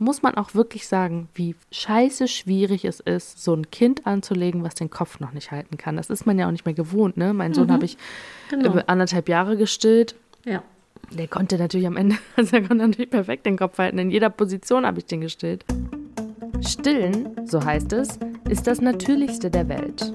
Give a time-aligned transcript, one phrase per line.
[0.00, 4.74] muss man auch wirklich sagen, wie scheiße schwierig es ist, so ein Kind anzulegen, was
[4.74, 5.96] den Kopf noch nicht halten kann.
[5.96, 7.34] Das ist man ja auch nicht mehr gewohnt, ne?
[7.34, 7.72] Meinen Sohn mhm.
[7.72, 7.98] habe ich
[8.48, 8.70] genau.
[8.70, 10.14] über anderthalb Jahre gestillt.
[10.44, 10.62] Ja.
[11.12, 13.98] Der konnte natürlich am Ende, also er konnte natürlich perfekt den Kopf halten.
[13.98, 15.64] In jeder Position habe ich den gestillt.
[16.66, 20.12] Stillen, so heißt es, ist das Natürlichste der Welt.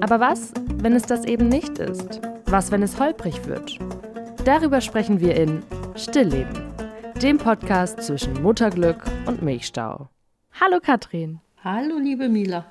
[0.00, 2.20] Aber was, wenn es das eben nicht ist?
[2.46, 3.78] Was, wenn es holprig wird?
[4.44, 5.62] Darüber sprechen wir in
[5.94, 6.69] Stillleben,
[7.22, 10.08] dem Podcast zwischen Mutterglück und Milchstau.
[10.58, 11.40] Hallo Katrin.
[11.62, 12.64] Hallo liebe Mila.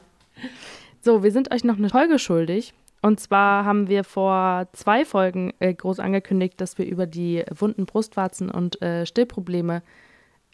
[1.02, 2.74] So, wir sind euch noch eine Folge schuldig.
[3.04, 7.86] Und zwar haben wir vor zwei Folgen äh, groß angekündigt, dass wir über die wunden
[7.86, 9.84] Brustwarzen und äh, Stillprobleme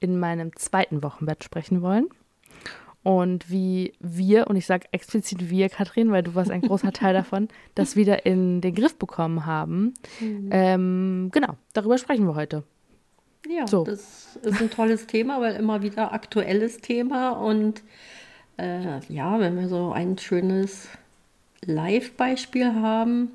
[0.01, 2.09] in meinem zweiten Wochenbett sprechen wollen.
[3.01, 7.13] Und wie wir, und ich sage explizit wir, Katrin, weil du warst ein großer Teil
[7.13, 9.93] davon, das wieder in den Griff bekommen haben.
[10.19, 10.49] Mhm.
[10.51, 12.65] Ähm, genau, darüber sprechen wir heute.
[13.47, 13.83] Ja, so.
[13.83, 17.31] das ist ein tolles Thema, weil immer wieder aktuelles Thema.
[17.31, 17.83] Und
[18.57, 20.87] äh, ja, wenn wir so ein schönes
[21.65, 23.29] Live-Beispiel haben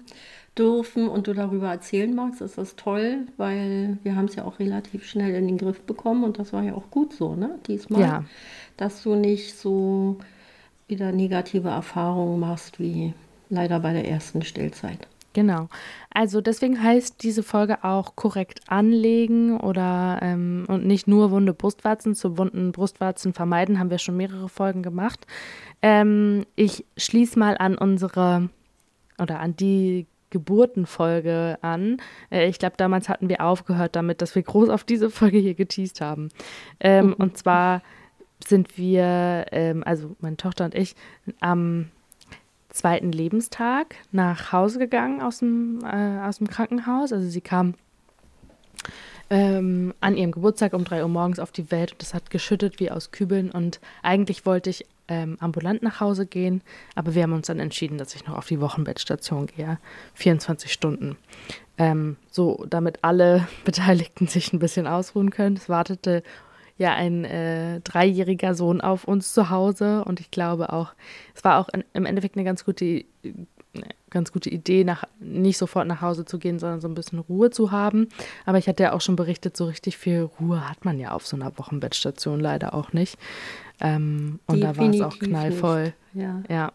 [0.58, 4.58] dürfen und du darüber erzählen magst, ist das toll, weil wir haben es ja auch
[4.58, 7.58] relativ schnell in den Griff bekommen und das war ja auch gut so, ne?
[7.66, 8.24] Diesmal, ja.
[8.76, 10.18] dass du nicht so
[10.88, 13.14] wieder negative Erfahrungen machst wie
[13.48, 15.06] leider bei der ersten Stillzeit.
[15.32, 15.68] Genau.
[16.12, 22.14] Also deswegen heißt diese Folge auch korrekt anlegen oder ähm, und nicht nur wunde Brustwarzen.
[22.14, 25.26] Zu wunden Brustwarzen vermeiden haben wir schon mehrere Folgen gemacht.
[25.82, 28.50] Ähm, ich schließe mal an unsere
[29.18, 31.98] oder an die Geburtenfolge an.
[32.30, 35.54] Äh, ich glaube, damals hatten wir aufgehört damit, dass wir groß auf diese Folge hier
[35.54, 36.30] geteased haben.
[36.80, 37.12] Ähm, mhm.
[37.14, 37.82] Und zwar
[38.44, 40.96] sind wir, ähm, also meine Tochter und ich,
[41.40, 41.90] am
[42.70, 47.12] zweiten Lebenstag nach Hause gegangen aus dem, äh, aus dem Krankenhaus.
[47.12, 47.74] Also sie kam
[49.28, 52.80] ähm, an ihrem Geburtstag um drei Uhr morgens auf die Welt und es hat geschüttet
[52.80, 53.50] wie aus Kübeln.
[53.50, 56.62] Und eigentlich wollte ich ähm, ambulant nach Hause gehen,
[56.94, 59.78] aber wir haben uns dann entschieden, dass ich noch auf die Wochenbettstation gehe.
[60.14, 61.16] 24 Stunden.
[61.78, 65.56] Ähm, so, damit alle Beteiligten sich ein bisschen ausruhen können.
[65.56, 66.22] Es wartete
[66.80, 70.94] ja ein äh, dreijähriger Sohn auf uns zu Hause und ich glaube auch,
[71.34, 73.04] es war auch in, im Endeffekt eine ganz gute,
[74.08, 77.50] ganz gute Idee, nach, nicht sofort nach Hause zu gehen, sondern so ein bisschen Ruhe
[77.50, 78.08] zu haben.
[78.46, 81.26] Aber ich hatte ja auch schon berichtet, so richtig viel Ruhe hat man ja auf
[81.26, 83.18] so einer Wochenbettstation leider auch nicht.
[83.80, 85.92] Ähm, und da war es auch knallvoll.
[86.12, 86.24] Nicht.
[86.24, 86.42] Ja.
[86.48, 86.72] ja.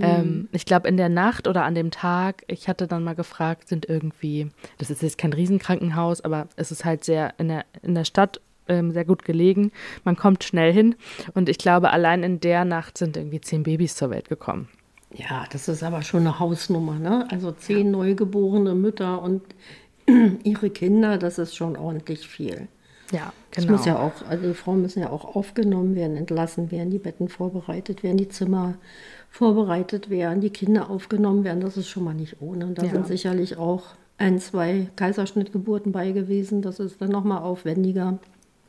[0.00, 3.68] ähm, ich glaube, in der Nacht oder an dem Tag, ich hatte dann mal gefragt,
[3.68, 7.94] sind irgendwie, das ist jetzt kein Riesenkrankenhaus, aber es ist halt sehr in der, in
[7.94, 9.72] der Stadt ähm, sehr gut gelegen.
[10.04, 10.94] Man kommt schnell hin
[11.34, 14.68] und ich glaube, allein in der Nacht sind irgendwie zehn Babys zur Welt gekommen.
[15.14, 17.26] Ja, das ist aber schon eine Hausnummer, ne?
[17.30, 17.92] Also zehn ja.
[17.92, 19.42] neugeborene Mütter und
[20.44, 22.68] ihre Kinder, das ist schon ordentlich viel.
[23.10, 23.66] Ja, genau.
[23.66, 26.98] Das muss ja auch, also die Frauen müssen ja auch aufgenommen werden, entlassen werden, die
[26.98, 28.74] Betten vorbereitet werden, die Zimmer
[29.30, 31.60] vorbereitet werden, die Kinder aufgenommen werden.
[31.60, 32.66] Das ist schon mal nicht ohne.
[32.66, 32.90] Und da ja.
[32.90, 36.60] sind sicherlich auch ein, zwei Kaiserschnittgeburten bei gewesen.
[36.60, 38.18] Das ist dann nochmal aufwendiger.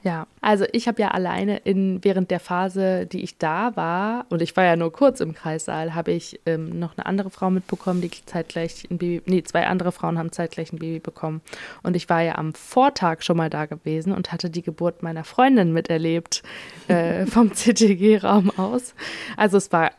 [0.02, 4.42] Ja, also ich habe ja alleine in, während der Phase, die ich da war, und
[4.42, 8.00] ich war ja nur kurz im Kreissaal, habe ich ähm, noch eine andere Frau mitbekommen,
[8.00, 11.42] die zeitgleich ein Baby, nee, zwei andere Frauen haben zeitgleich ein Baby bekommen.
[11.84, 15.26] Und ich war ja am Vortag schon mal da gewesen und hatte die Geburt meiner
[15.26, 16.44] Freundin miterlebt
[16.88, 18.96] äh, vom CTG-Raum aus.
[19.36, 19.92] Also es war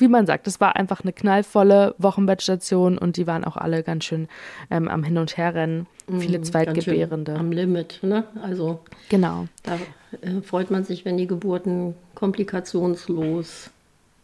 [0.00, 4.04] wie man sagt, es war einfach eine knallvolle Wochenbettstation und die waren auch alle ganz
[4.04, 4.28] schön
[4.70, 5.86] ähm, am Hin- und Herrennen.
[6.18, 7.34] Viele mhm, Zweitgebärende.
[7.34, 8.24] Am Limit, ne?
[8.42, 9.46] Also genau.
[9.64, 9.78] Da
[10.20, 13.70] äh, freut man sich, wenn die Geburten komplikationslos,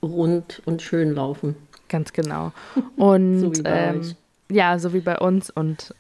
[0.03, 1.57] rund und schön laufen.
[1.89, 2.53] Ganz genau.
[2.97, 4.15] Und so ähm,
[4.51, 5.51] ja, so wie bei uns.
[5.51, 5.95] Und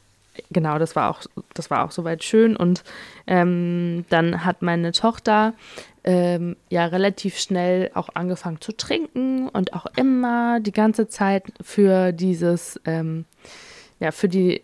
[0.51, 1.23] genau, das war auch,
[1.55, 2.57] das war auch soweit schön.
[2.57, 2.83] Und
[3.27, 5.55] ähm, dann hat meine Tochter
[6.05, 12.13] ähm, ja relativ schnell auch angefangen zu trinken und auch immer die ganze Zeit für
[12.13, 13.25] dieses, ähm,
[14.01, 14.63] ja, für die,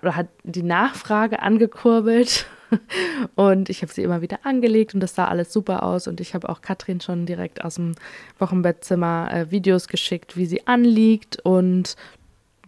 [0.00, 2.46] oder hat die Nachfrage angekurbelt.
[3.34, 6.06] Und ich habe sie immer wieder angelegt und das sah alles super aus.
[6.06, 7.96] Und ich habe auch Katrin schon direkt aus dem
[8.38, 11.40] Wochenbettzimmer äh, Videos geschickt, wie sie anliegt.
[11.40, 11.96] Und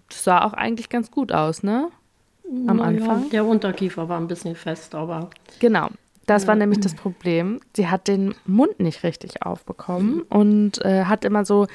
[0.08, 1.88] das sah auch eigentlich ganz gut aus, ne?
[2.66, 3.22] Am Anfang.
[3.25, 5.31] Ja, der Unterkiefer war ein bisschen fest, aber.
[5.60, 5.88] Genau.
[6.26, 7.60] Das war nämlich das Problem.
[7.74, 11.66] Sie hat den Mund nicht richtig aufbekommen und äh, hat immer so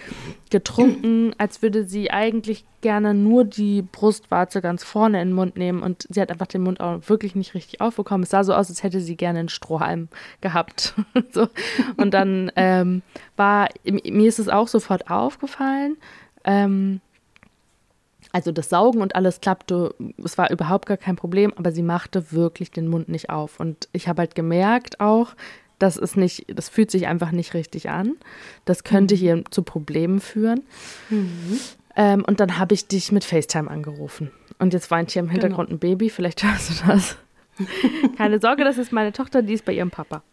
[0.49, 5.83] getrunken, als würde sie eigentlich gerne nur die Brustwarze ganz vorne in den Mund nehmen
[5.83, 8.23] und sie hat einfach den Mund auch wirklich nicht richtig aufbekommen.
[8.23, 10.07] Es sah so aus, als hätte sie gerne einen Strohhalm
[10.39, 10.93] gehabt.
[11.31, 11.49] so.
[11.97, 13.01] Und dann ähm,
[13.35, 15.97] war, mir ist es auch sofort aufgefallen.
[16.45, 17.01] Ähm,
[18.31, 22.31] Also das Saugen und alles klappte, es war überhaupt gar kein Problem, aber sie machte
[22.31, 23.59] wirklich den Mund nicht auf.
[23.59, 25.35] Und ich habe halt gemerkt auch,
[25.79, 28.15] das ist nicht, das fühlt sich einfach nicht richtig an.
[28.65, 29.19] Das könnte mhm.
[29.19, 30.63] hier zu Problemen führen.
[31.09, 31.59] Mhm.
[31.95, 34.31] Ähm, und dann habe ich dich mit FaceTime angerufen.
[34.59, 35.77] Und jetzt weint hier im Hintergrund genau.
[35.77, 37.17] ein Baby, vielleicht hörst du das.
[38.17, 40.23] Keine Sorge, das ist meine Tochter, die ist bei ihrem Papa.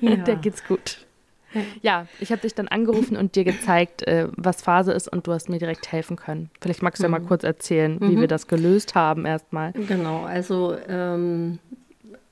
[0.00, 0.16] Ja.
[0.24, 1.06] Der geht's gut.
[1.82, 5.32] Ja, ich habe dich dann angerufen und dir gezeigt, äh, was Phase ist und du
[5.32, 6.50] hast mir direkt helfen können.
[6.60, 7.12] Vielleicht magst du mhm.
[7.12, 7.28] ja mal mhm.
[7.28, 8.20] kurz erzählen, wie mhm.
[8.20, 9.72] wir das gelöst haben erstmal.
[9.72, 11.58] Genau, also ähm,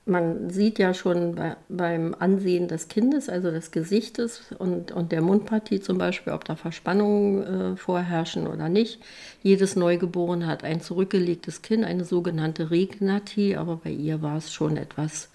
[0.08, 5.20] man sieht ja schon bei, beim Ansehen des Kindes, also des Gesichtes und, und der
[5.20, 9.00] Mundpartie zum Beispiel, ob da Verspannungen äh, vorherrschen oder nicht.
[9.42, 14.76] Jedes Neugeborene hat ein zurückgelegtes Kinn, eine sogenannte Regnatie, aber bei ihr war es schon
[14.76, 15.30] etwas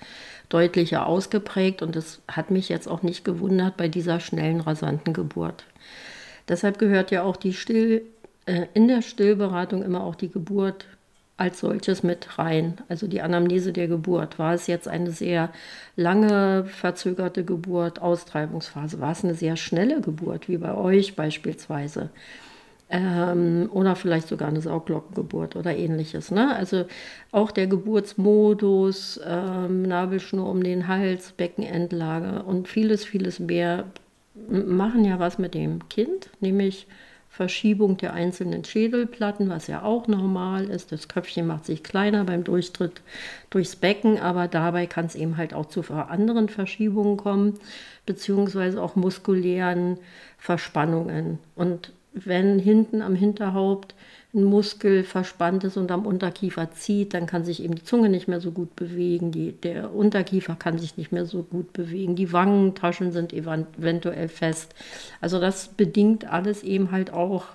[0.49, 5.65] deutlicher ausgeprägt und das hat mich jetzt auch nicht gewundert bei dieser schnellen, rasanten Geburt.
[6.47, 8.03] Deshalb gehört ja auch die Still,
[8.45, 10.85] äh, in der Stillberatung immer auch die Geburt
[11.37, 12.75] als solches mit rein.
[12.89, 14.37] Also die Anamnese der Geburt.
[14.39, 15.49] War es jetzt eine sehr
[15.95, 18.99] lange verzögerte Geburt, Austreibungsphase?
[18.99, 22.09] War es eine sehr schnelle Geburt, wie bei euch beispielsweise?
[22.95, 26.29] Ähm, oder vielleicht sogar eine Sauglockengeburt oder ähnliches.
[26.29, 26.55] Ne?
[26.55, 26.85] Also
[27.31, 33.85] auch der Geburtsmodus, ähm, Nabelschnur um den Hals, Beckenendlage und vieles, vieles mehr
[34.35, 36.85] machen ja was mit dem Kind, nämlich
[37.29, 40.91] Verschiebung der einzelnen Schädelplatten, was ja auch normal ist.
[40.91, 43.01] Das Köpfchen macht sich kleiner beim Durchtritt
[43.49, 47.59] durchs Becken, aber dabei kann es eben halt auch zu anderen Verschiebungen kommen,
[48.05, 49.97] beziehungsweise auch muskulären
[50.37, 51.39] Verspannungen.
[51.55, 53.95] Und wenn hinten am Hinterhaupt
[54.33, 58.27] ein Muskel verspannt ist und am Unterkiefer zieht, dann kann sich eben die Zunge nicht
[58.27, 62.33] mehr so gut bewegen, die, der Unterkiefer kann sich nicht mehr so gut bewegen, die
[62.33, 64.73] Wangentaschen sind eventuell fest.
[65.21, 67.45] Also das bedingt alles eben halt auch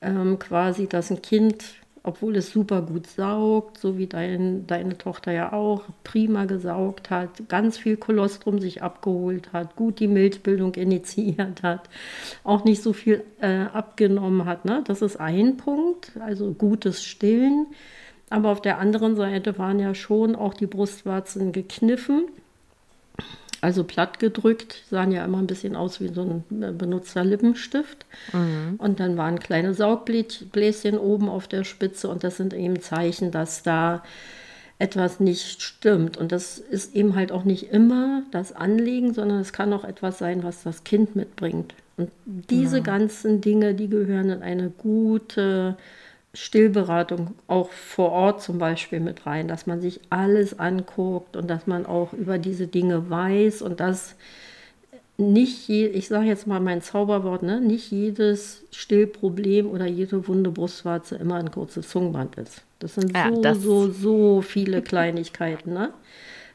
[0.00, 1.64] ähm, quasi, dass ein Kind
[2.08, 7.50] obwohl es super gut saugt, so wie dein, deine Tochter ja auch prima gesaugt hat,
[7.50, 11.90] ganz viel Kolostrum sich abgeholt hat, gut die Milchbildung initiiert hat,
[12.44, 14.64] auch nicht so viel äh, abgenommen hat.
[14.64, 14.82] Ne?
[14.86, 17.66] Das ist ein Punkt, also gutes Stillen.
[18.30, 22.24] Aber auf der anderen Seite waren ja schon auch die Brustwarzen gekniffen
[23.60, 28.06] also platt gedrückt, sahen ja immer ein bisschen aus wie so ein äh, benutzter Lippenstift.
[28.32, 28.76] Mhm.
[28.78, 33.62] Und dann waren kleine Saugbläschen oben auf der Spitze und das sind eben Zeichen, dass
[33.62, 34.02] da
[34.78, 36.16] etwas nicht stimmt.
[36.16, 40.18] Und das ist eben halt auch nicht immer das Anliegen, sondern es kann auch etwas
[40.18, 41.74] sein, was das Kind mitbringt.
[41.96, 42.82] Und diese ja.
[42.84, 45.76] ganzen Dinge, die gehören in eine gute
[46.38, 51.66] Stillberatung auch vor Ort zum Beispiel mit rein, dass man sich alles anguckt und dass
[51.66, 54.14] man auch über diese Dinge weiß und dass
[55.16, 60.50] nicht, je, ich sage jetzt mal mein Zauberwort, ne, nicht jedes Stillproblem oder jede wunde
[60.50, 62.62] Brustwarze immer ein kurzes Zungenband ist.
[62.78, 65.72] Das sind ja, so, das so, so viele Kleinigkeiten.
[65.72, 65.92] Ne?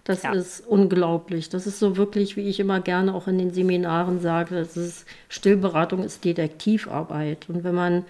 [0.06, 0.32] Das ja.
[0.32, 1.50] ist unglaublich.
[1.50, 5.06] Das ist so wirklich, wie ich immer gerne auch in den Seminaren sage, das ist,
[5.28, 7.50] Stillberatung ist Detektivarbeit.
[7.50, 8.06] Und wenn man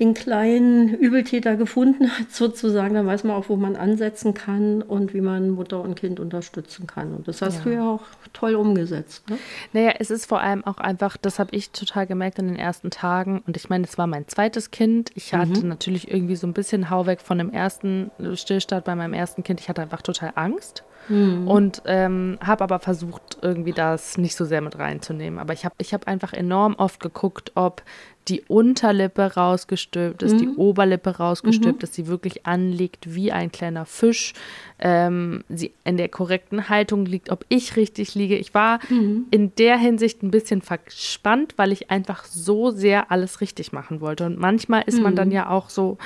[0.00, 5.14] den kleinen Übeltäter gefunden hat, sozusagen, dann weiß man auch, wo man ansetzen kann und
[5.14, 7.14] wie man Mutter und Kind unterstützen kann.
[7.14, 7.62] Und das hast ja.
[7.62, 8.02] du ja auch
[8.32, 9.30] toll umgesetzt.
[9.30, 9.38] Ne?
[9.72, 12.90] Naja, es ist vor allem auch einfach, das habe ich total gemerkt in den ersten
[12.90, 13.42] Tagen.
[13.46, 15.10] Und ich meine, es war mein zweites Kind.
[15.14, 15.68] Ich hatte mhm.
[15.68, 19.60] natürlich irgendwie so ein bisschen Hauweg von dem ersten Stillstart bei meinem ersten Kind.
[19.60, 20.82] Ich hatte einfach total Angst.
[21.08, 21.48] Mhm.
[21.48, 25.38] Und ähm, habe aber versucht, irgendwie das nicht so sehr mit reinzunehmen.
[25.38, 27.82] Aber ich habe ich hab einfach enorm oft geguckt, ob
[28.28, 30.38] die Unterlippe rausgestülpt ist, mhm.
[30.38, 31.84] die Oberlippe rausgestülpt mhm.
[31.84, 34.32] ist, sie wirklich anliegt wie ein kleiner Fisch,
[34.78, 38.36] ähm, sie in der korrekten Haltung liegt, ob ich richtig liege.
[38.36, 39.26] Ich war mhm.
[39.30, 44.24] in der Hinsicht ein bisschen verspannt, weil ich einfach so sehr alles richtig machen wollte.
[44.24, 45.34] Und manchmal ist man dann mhm.
[45.34, 45.98] ja auch so,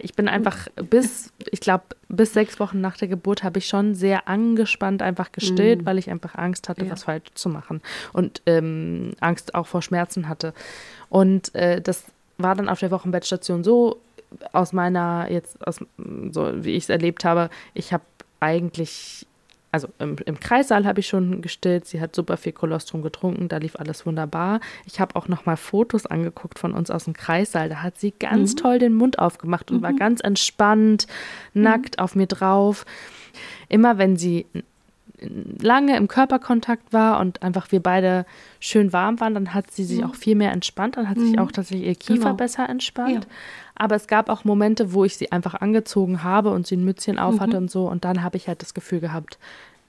[0.00, 3.94] ich bin einfach bis, ich glaube, bis sechs Wochen nach der Geburt habe ich schon
[3.94, 5.86] sehr angespannt einfach gestillt, mm.
[5.86, 6.90] weil ich einfach Angst hatte, ja.
[6.90, 7.82] was falsch zu machen
[8.12, 10.54] und ähm, Angst auch vor Schmerzen hatte.
[11.08, 12.04] Und äh, das
[12.38, 14.00] war dann auf der Wochenbettstation so
[14.52, 15.78] aus meiner jetzt aus
[16.30, 18.04] so wie ich es erlebt habe, ich habe
[18.40, 19.26] eigentlich
[19.72, 21.86] also im, im Kreissaal habe ich schon gestillt.
[21.86, 24.60] Sie hat super viel Kolostrum getrunken, da lief alles wunderbar.
[24.86, 27.70] Ich habe auch noch mal Fotos angeguckt von uns aus dem Kreissaal.
[27.70, 28.56] Da hat sie ganz mhm.
[28.58, 29.82] toll den Mund aufgemacht und mhm.
[29.82, 31.06] war ganz entspannt,
[31.54, 32.04] nackt mhm.
[32.04, 32.84] auf mir drauf.
[33.68, 34.46] Immer wenn sie
[35.60, 38.26] lange im Körperkontakt war und einfach wir beide
[38.60, 40.10] schön warm waren, dann hat sie sich mhm.
[40.10, 40.96] auch viel mehr entspannt.
[40.96, 41.38] Dann hat sich mhm.
[41.38, 42.34] auch tatsächlich ihr Kiefer genau.
[42.34, 43.24] besser entspannt.
[43.24, 43.30] Ja.
[43.74, 47.18] Aber es gab auch Momente, wo ich sie einfach angezogen habe und sie ein Mützchen
[47.18, 47.64] auf hatte mhm.
[47.64, 47.88] und so.
[47.88, 49.38] Und dann habe ich halt das Gefühl gehabt,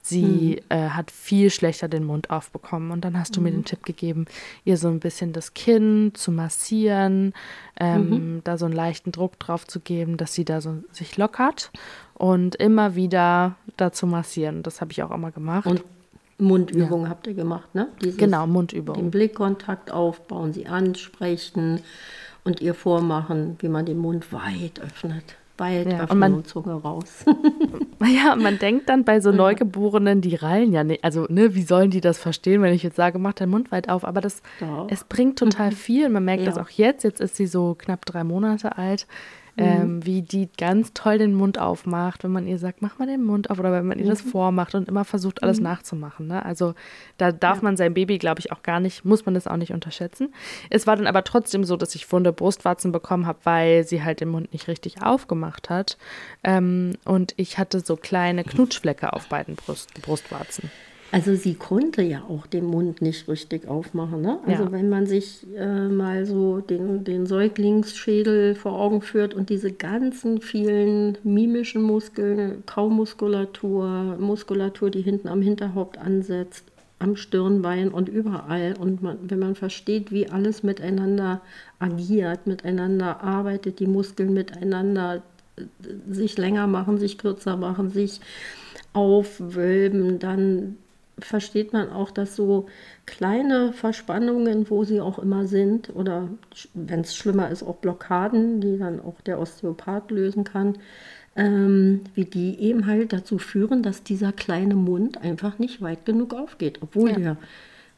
[0.06, 0.76] sie mhm.
[0.76, 2.90] äh, hat viel schlechter den Mund aufbekommen.
[2.90, 3.44] Und dann hast du mhm.
[3.44, 4.26] mir den Tipp gegeben,
[4.64, 7.32] ihr so ein bisschen das Kinn zu massieren,
[7.80, 8.40] ähm, mhm.
[8.44, 11.70] da so einen leichten Druck drauf zu geben, dass sie da so sich lockert
[12.14, 14.62] und immer wieder dazu massieren.
[14.62, 15.66] Das habe ich auch immer gemacht.
[15.66, 15.82] Und
[16.38, 17.10] Mundübungen ja.
[17.10, 17.88] habt ihr gemacht, ne?
[18.02, 19.00] Dieses, genau, Mundübungen.
[19.00, 21.80] Den Blickkontakt aufbauen, sie ansprechen
[22.42, 25.36] und ihr vormachen, wie man den Mund weit öffnet.
[25.56, 27.24] Weit ja, und, man, Zunge raus.
[28.04, 31.04] ja, man denkt dann bei so Neugeborenen, die rallen ja nicht.
[31.04, 33.88] Also, ne, wie sollen die das verstehen, wenn ich jetzt sage, mach deinen Mund weit
[33.88, 34.04] auf?
[34.04, 34.42] Aber das,
[34.88, 36.08] es bringt total viel.
[36.08, 36.50] Man merkt ja.
[36.50, 37.04] das auch jetzt.
[37.04, 39.06] Jetzt ist sie so knapp drei Monate alt
[39.56, 40.06] ähm, mhm.
[40.06, 43.50] wie die ganz toll den Mund aufmacht, wenn man ihr sagt, mach mal den Mund
[43.50, 44.30] auf oder wenn man ihr das mhm.
[44.30, 45.64] vormacht und immer versucht, alles mhm.
[45.64, 46.26] nachzumachen.
[46.26, 46.44] Ne?
[46.44, 46.74] Also
[47.18, 47.64] da darf ja.
[47.64, 50.34] man sein Baby, glaube ich, auch gar nicht, muss man das auch nicht unterschätzen.
[50.70, 54.20] Es war dann aber trotzdem so, dass ich wunde Brustwarzen bekommen habe, weil sie halt
[54.20, 55.98] den Mund nicht richtig aufgemacht hat.
[56.42, 60.70] Ähm, und ich hatte so kleine Knutschflecke auf beiden Brust, Brustwarzen.
[61.12, 64.20] Also sie konnte ja auch den Mund nicht richtig aufmachen.
[64.20, 64.38] Ne?
[64.46, 64.72] Also ja.
[64.72, 70.40] wenn man sich äh, mal so den, den Säuglingsschädel vor Augen führt und diese ganzen
[70.40, 76.64] vielen mimischen Muskeln, Kaumuskulatur, Muskulatur, die hinten am Hinterhaupt ansetzt,
[76.98, 78.74] am Stirnbein und überall.
[78.78, 81.42] Und man, wenn man versteht, wie alles miteinander
[81.78, 85.22] agiert, miteinander arbeitet, die Muskeln miteinander
[85.56, 85.62] äh,
[86.10, 88.20] sich länger machen, sich kürzer machen, sich
[88.94, 90.76] aufwölben, dann
[91.18, 92.66] versteht man auch, dass so
[93.06, 96.28] kleine Verspannungen, wo sie auch immer sind, oder
[96.74, 100.78] wenn es schlimmer ist, auch Blockaden, die dann auch der Osteopath lösen kann,
[101.36, 106.34] ähm, wie die eben halt dazu führen, dass dieser kleine Mund einfach nicht weit genug
[106.34, 107.16] aufgeht, obwohl ja.
[107.16, 107.36] der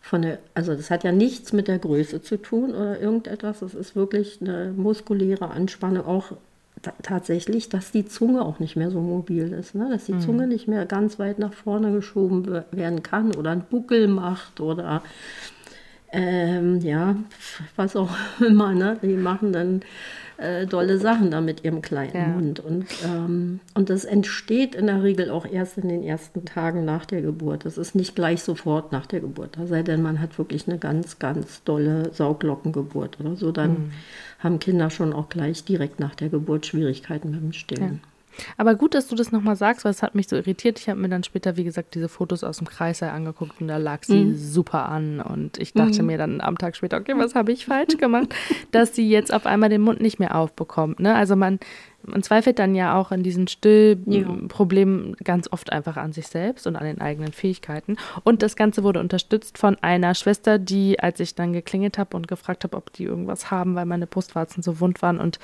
[0.07, 3.75] von der, also das hat ja nichts mit der Größe zu tun oder irgendetwas, das
[3.75, 6.33] ist wirklich eine muskuläre Anspannung, auch
[7.03, 9.89] tatsächlich, dass die Zunge auch nicht mehr so mobil ist, ne?
[9.91, 10.21] dass die mhm.
[10.21, 15.03] Zunge nicht mehr ganz weit nach vorne geschoben werden kann oder einen Buckel macht oder
[16.13, 17.17] ähm, ja,
[17.77, 18.73] was auch immer.
[18.73, 18.99] Ne?
[19.03, 19.81] Die machen dann
[20.39, 22.29] äh, dolle Sachen da mit ihrem kleinen ja.
[22.29, 22.61] Mund.
[22.61, 27.07] Und, ähm, und das entsteht in der Regel auch erst in den ersten Tagen nach
[27.07, 27.65] der Geburt.
[27.65, 29.57] Das ist nicht gleich sofort nach der Geburt.
[29.57, 33.53] Da sei denn, man hat wirklich eine ganz, ganz dolle Sauglockengeburt oder so.
[33.53, 33.91] Dann mhm.
[34.41, 38.01] haben Kinder schon auch gleich direkt nach der Geburt Schwierigkeiten mit dem Stillen.
[38.03, 38.16] Ja.
[38.57, 40.79] Aber gut, dass du das nochmal sagst, weil es hat mich so irritiert.
[40.79, 43.77] Ich habe mir dann später, wie gesagt, diese Fotos aus dem Kreissaal angeguckt und da
[43.77, 44.37] lag sie mhm.
[44.37, 45.21] super an.
[45.21, 46.07] Und ich dachte mhm.
[46.07, 48.35] mir dann am Tag später, okay, was habe ich falsch gemacht,
[48.73, 51.01] dass sie jetzt auf einmal den Mund nicht mehr aufbekommt.
[51.01, 51.15] Ne?
[51.15, 51.59] Also man,
[52.03, 55.15] man zweifelt dann ja auch in diesen Stillproblemen ja.
[55.25, 57.97] ganz oft einfach an sich selbst und an den eigenen Fähigkeiten.
[58.23, 62.29] Und das Ganze wurde unterstützt von einer Schwester, die, als ich dann geklingelt habe und
[62.29, 65.39] gefragt habe, ob die irgendwas haben, weil meine Brustwarzen so wund waren und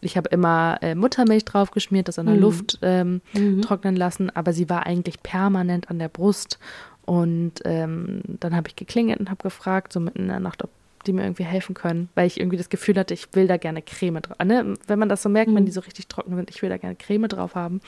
[0.00, 2.40] ich habe immer äh, Muttermilch draufgeschmiert, das an der mhm.
[2.40, 3.62] Luft ähm, mhm.
[3.62, 6.58] trocknen lassen, aber sie war eigentlich permanent an der Brust.
[7.04, 10.70] Und ähm, dann habe ich geklingelt und habe gefragt, so mitten in der Nacht, ob
[11.06, 13.80] die mir irgendwie helfen können, weil ich irgendwie das Gefühl hatte, ich will da gerne
[13.80, 14.36] Creme drauf.
[14.44, 14.74] Ne?
[14.86, 15.56] Wenn man das so merkt, mhm.
[15.56, 17.80] wenn die so richtig trocken sind, ich will da gerne Creme drauf haben.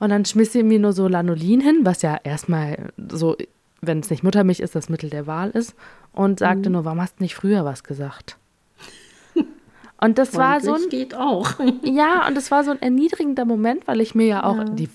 [0.00, 3.36] Und dann schmiss sie mir nur so Lanolin hin, was ja erstmal so,
[3.80, 5.74] wenn es nicht Muttermilch ist, das Mittel der Wahl ist.
[6.12, 6.74] Und sagte mhm.
[6.74, 8.36] nur, warum hast du nicht früher was gesagt?
[10.00, 10.88] Und das war so ein.
[10.88, 11.50] geht auch.
[11.82, 14.56] ja, und das war so ein erniedrigender Moment, weil ich mir ja auch.
[14.56, 14.64] Ja.
[14.64, 14.88] Die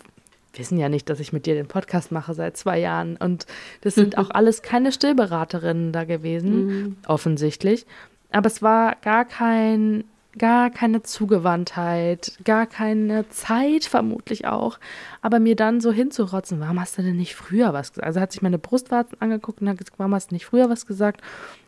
[0.53, 3.17] wissen ja nicht, dass ich mit dir den Podcast mache seit zwei Jahren.
[3.17, 3.45] Und
[3.81, 6.97] das sind auch alles keine Stillberaterinnen da gewesen, mhm.
[7.05, 7.85] offensichtlich.
[8.31, 10.05] Aber es war gar kein.
[10.35, 14.79] Gar keine Zugewandtheit, gar keine Zeit vermutlich auch,
[15.21, 18.07] aber mir dann so hinzurotzen, warum hast du denn nicht früher was gesagt?
[18.07, 20.87] Also hat sich meine Brustwarzen angeguckt und hat gesagt, warum hast du nicht früher was
[20.87, 21.21] gesagt?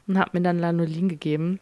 [0.08, 1.60] Und hat mir dann Lanolin gegeben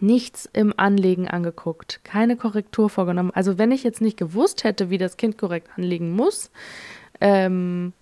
[0.00, 3.30] nichts im Anlegen angeguckt, keine Korrektur vorgenommen.
[3.34, 6.50] Also wenn ich jetzt nicht gewusst hätte, wie das Kind korrekt anlegen muss,
[7.20, 7.92] ähm,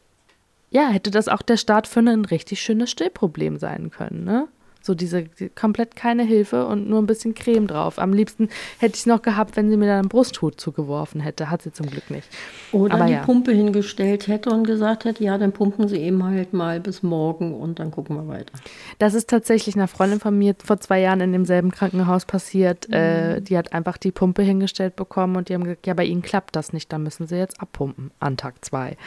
[0.71, 4.49] ja, hätte das auch der Start für ein richtig schönes Stillproblem sein können, ne?
[4.85, 7.99] So diese die, komplett keine Hilfe und nur ein bisschen Creme drauf.
[7.99, 11.49] Am liebsten hätte ich es noch gehabt, wenn sie mir dann einen Brusthut zugeworfen hätte.
[11.49, 12.29] Hat sie zum Glück nicht.
[12.71, 13.23] Oder Aber die ja.
[13.23, 17.55] Pumpe hingestellt hätte und gesagt hätte, ja, dann pumpen sie eben halt mal bis morgen
[17.55, 18.53] und dann gucken wir weiter.
[18.99, 22.87] Das ist tatsächlich einer Freundin von mir vor zwei Jahren in demselben Krankenhaus passiert.
[22.89, 22.95] Mhm.
[22.95, 26.21] Äh, die hat einfach die Pumpe hingestellt bekommen und die haben gesagt, ja, bei ihnen
[26.21, 28.99] klappt das nicht, da müssen sie jetzt abpumpen an Tag zwei.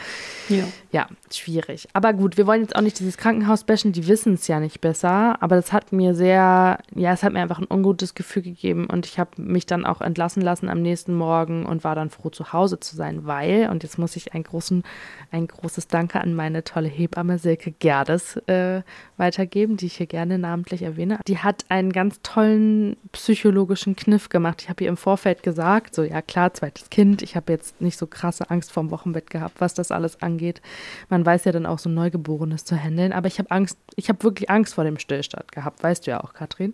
[0.48, 0.64] Ja.
[0.90, 1.86] Ja, schwierig.
[1.92, 4.80] Aber gut, wir wollen jetzt auch nicht dieses Krankenhaus bashen, die wissen es ja nicht
[4.80, 8.42] besser, aber das das hat mir sehr, ja, es hat mir einfach ein ungutes Gefühl
[8.42, 12.08] gegeben und ich habe mich dann auch entlassen lassen am nächsten Morgen und war dann
[12.08, 14.82] froh, zu Hause zu sein, weil, und jetzt muss ich einen großen,
[15.30, 18.80] ein großes Danke an meine tolle Hebamme Silke Gerdes äh,
[19.18, 21.18] weitergeben, die ich hier gerne namentlich erwähne.
[21.28, 24.62] Die hat einen ganz tollen psychologischen Kniff gemacht.
[24.62, 27.98] Ich habe ihr im Vorfeld gesagt, so ja klar, zweites Kind, ich habe jetzt nicht
[27.98, 30.62] so krasse Angst vorm Wochenbett gehabt, was das alles angeht.
[31.10, 34.08] Man weiß ja dann auch so ein Neugeborenes zu handeln, aber ich habe Angst, ich
[34.08, 36.72] habe wirklich Angst vor dem Stillstand gehabt, weißt du ja auch, Katrin.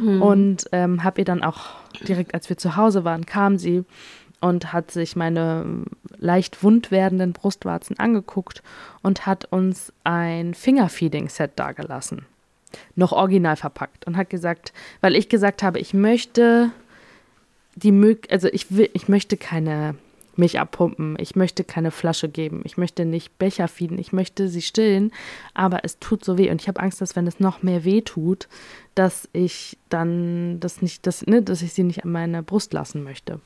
[0.00, 0.22] Mhm.
[0.22, 3.84] Und ähm, habe ihr dann auch direkt, als wir zu Hause waren, kam sie
[4.40, 5.84] und hat sich meine
[6.16, 8.62] leicht wund werdenden Brustwarzen angeguckt
[9.02, 12.26] und hat uns ein Fingerfeeding-Set dagelassen.
[12.94, 16.70] Noch original verpackt und hat gesagt, weil ich gesagt habe, ich möchte
[17.74, 19.94] die Möglichkeit, also ich will, ich möchte keine
[20.38, 24.62] Milch abpumpen, ich möchte keine Flasche geben, ich möchte nicht Becher fieden, ich möchte sie
[24.62, 25.12] stillen,
[25.54, 28.02] aber es tut so weh und ich habe Angst, dass wenn es noch mehr weh
[28.02, 28.48] tut,
[28.94, 33.02] dass ich dann das nicht, das, ne, dass ich sie nicht an meine Brust lassen
[33.04, 33.40] möchte.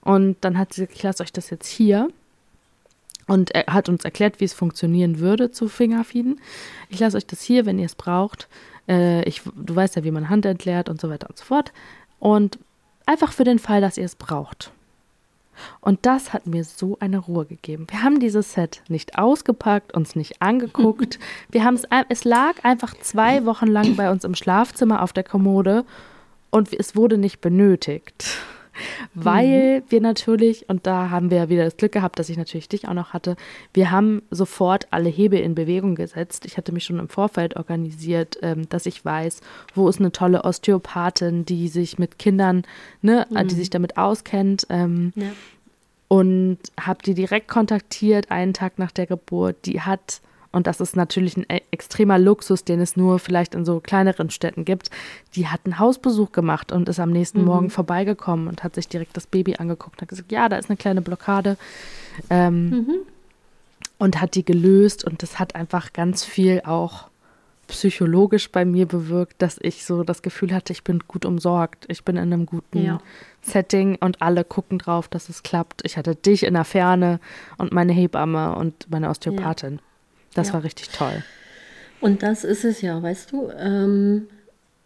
[0.00, 2.08] Und dann hat sie gesagt, ich lasse euch das jetzt hier.
[3.26, 6.40] Und er hat uns erklärt, wie es funktionieren würde zu Fingerfeeden.
[6.90, 8.48] Ich lasse euch das hier, wenn ihr es braucht.
[8.86, 11.72] Äh, ich, du weißt ja, wie man Hand entleert und so weiter und so fort.
[12.18, 12.58] Und
[13.06, 14.72] einfach für den Fall, dass ihr es braucht.
[15.80, 17.86] Und das hat mir so eine Ruhe gegeben.
[17.90, 21.18] Wir haben dieses Set nicht ausgepackt, uns nicht angeguckt.
[21.50, 25.24] Wir haben es, es lag einfach zwei Wochen lang bei uns im Schlafzimmer auf der
[25.24, 25.84] Kommode
[26.50, 28.38] und es wurde nicht benötigt
[29.14, 29.84] weil mhm.
[29.88, 32.88] wir natürlich, und da haben wir ja wieder das Glück gehabt, dass ich natürlich dich
[32.88, 33.36] auch noch hatte,
[33.72, 36.44] wir haben sofort alle Hebel in Bewegung gesetzt.
[36.46, 39.40] Ich hatte mich schon im Vorfeld organisiert, ähm, dass ich weiß,
[39.74, 42.62] wo ist eine tolle Osteopathin, die sich mit Kindern,
[43.02, 43.48] ne, mhm.
[43.48, 44.66] die sich damit auskennt.
[44.70, 45.28] Ähm, ja.
[46.08, 49.56] Und habe die direkt kontaktiert, einen Tag nach der Geburt.
[49.64, 50.20] Die hat
[50.54, 54.30] und das ist natürlich ein e-, extremer Luxus, den es nur vielleicht in so kleineren
[54.30, 54.90] Städten gibt,
[55.34, 57.46] die hat einen Hausbesuch gemacht und ist am nächsten mhm.
[57.46, 60.70] Morgen vorbeigekommen und hat sich direkt das Baby angeguckt und hat gesagt, ja, da ist
[60.70, 61.56] eine kleine Blockade.
[62.30, 62.94] Ähm, mhm.
[63.98, 67.08] Und hat die gelöst und das hat einfach ganz viel auch
[67.66, 72.04] psychologisch bei mir bewirkt, dass ich so das Gefühl hatte, ich bin gut umsorgt, ich
[72.04, 73.00] bin in einem guten ja.
[73.42, 75.80] Setting und alle gucken drauf, dass es klappt.
[75.84, 77.20] Ich hatte dich in der Ferne
[77.56, 79.76] und meine Hebamme und meine Osteopathin.
[79.76, 79.93] Ja.
[80.34, 80.54] Das ja.
[80.54, 81.22] war richtig toll.
[82.00, 83.50] Und das ist es ja, weißt du.
[83.56, 84.26] Ähm,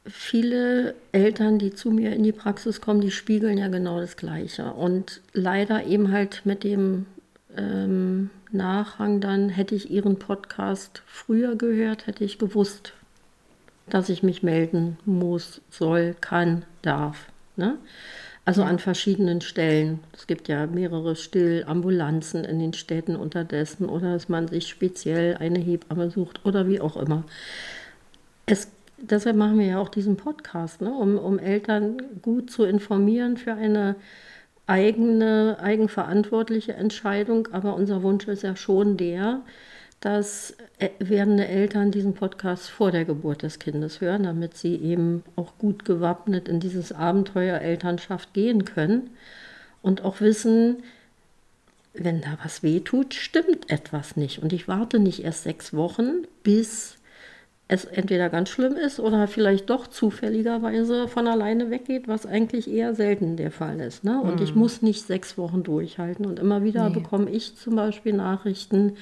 [0.06, 4.72] viele Eltern, die zu mir in die Praxis kommen, die spiegeln ja genau das Gleiche.
[4.72, 7.06] Und leider eben halt mit dem
[7.56, 12.92] ähm, Nachhang dann, hätte ich ihren Podcast früher gehört, hätte ich gewusst,
[13.88, 17.26] dass ich mich melden muss, soll, kann, darf.
[17.56, 17.76] Ne?
[18.48, 20.00] Also an verschiedenen Stellen.
[20.14, 25.58] Es gibt ja mehrere Stillambulanzen in den Städten unterdessen oder dass man sich speziell eine
[25.58, 27.24] Hebamme sucht oder wie auch immer.
[28.46, 30.90] Es, deshalb machen wir ja auch diesen Podcast, ne?
[30.90, 33.96] um, um Eltern gut zu informieren für eine
[34.66, 37.48] eigene, eigenverantwortliche Entscheidung.
[37.52, 39.42] Aber unser Wunsch ist ja schon der,
[40.00, 45.24] dass äh, werdende Eltern diesen Podcast vor der Geburt des Kindes hören, damit sie eben
[45.34, 49.10] auch gut gewappnet in dieses Abenteuer Elternschaft gehen können
[49.82, 50.82] und auch wissen,
[51.94, 54.40] wenn da was weh tut, stimmt etwas nicht.
[54.40, 56.98] Und ich warte nicht erst sechs Wochen, bis
[57.66, 62.94] es entweder ganz schlimm ist oder vielleicht doch zufälligerweise von alleine weggeht, was eigentlich eher
[62.94, 64.04] selten der Fall ist.
[64.04, 64.20] Ne?
[64.22, 64.42] Und mm.
[64.42, 64.60] ich mhm.
[64.60, 66.24] muss nicht sechs Wochen durchhalten.
[66.24, 66.94] Und immer wieder nee.
[66.94, 68.96] bekomme ich zum Beispiel Nachrichten,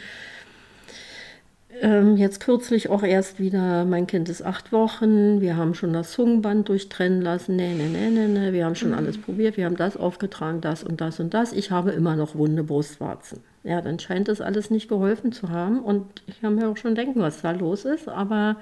[1.81, 6.12] ähm, jetzt kürzlich auch erst wieder, mein Kind ist acht Wochen, wir haben schon das
[6.12, 8.99] Zungenband durchtrennen lassen, nee, nee, nee, nee, nee, wir haben schon mhm.
[8.99, 12.35] alles probiert, wir haben das aufgetragen, das und das und das, ich habe immer noch
[12.35, 13.41] wunde Brustwarzen.
[13.65, 16.95] Ja, dann scheint das alles nicht geholfen zu haben und ich kann mir auch schon
[16.95, 18.57] denken, was da los ist, aber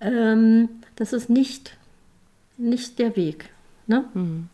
[0.00, 1.76] ähm, das ist nicht,
[2.56, 3.50] nicht der Weg.
[3.86, 4.04] Ne?
[4.14, 4.48] Mhm.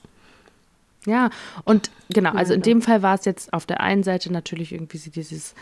[1.06, 1.30] Ja,
[1.64, 4.98] und genau, also in dem Fall war es jetzt auf der einen Seite natürlich irgendwie
[4.98, 5.54] dieses,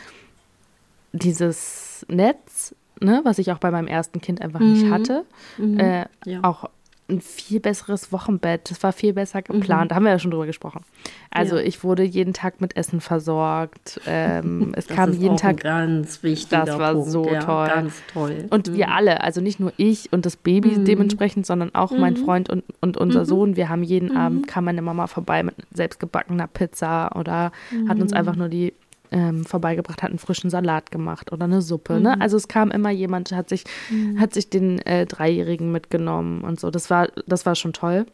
[1.12, 4.72] dieses Netz, ne, was ich auch bei meinem ersten Kind einfach mhm.
[4.72, 5.24] nicht hatte.
[5.56, 5.78] Mhm.
[5.78, 6.40] Äh, ja.
[6.42, 6.68] Auch
[7.10, 8.70] ein viel besseres Wochenbett.
[8.70, 9.84] Das war viel besser geplant.
[9.84, 9.88] Mhm.
[9.88, 10.82] Da haben wir ja schon drüber gesprochen.
[11.30, 11.62] Also ja.
[11.62, 14.00] ich wurde jeden Tag mit Essen versorgt.
[14.06, 15.62] Ähm, es das kam jeden Tag.
[15.62, 16.50] ganz wichtig.
[16.50, 17.10] Das war Punkt.
[17.10, 17.68] so ja, toll.
[17.68, 18.44] Ganz toll.
[18.50, 18.74] Und mhm.
[18.74, 20.84] wir alle, also nicht nur ich und das Baby mhm.
[20.84, 22.24] dementsprechend, sondern auch mein mhm.
[22.24, 23.26] Freund und, und unser mhm.
[23.26, 23.56] Sohn.
[23.56, 27.52] Wir haben jeden Abend kam meine Mama vorbei mit selbstgebackener Pizza oder
[27.88, 28.74] hat uns einfach nur die
[29.10, 31.94] ähm, vorbeigebracht, hat einen frischen Salat gemacht oder eine Suppe.
[31.94, 31.98] Ne?
[31.98, 32.04] Mhm.
[32.04, 32.20] Ne?
[32.20, 34.20] Also es kam immer jemand, hat sich, mhm.
[34.20, 36.70] hat sich den äh, Dreijährigen mitgenommen und so.
[36.70, 38.06] Das war, das war schon toll.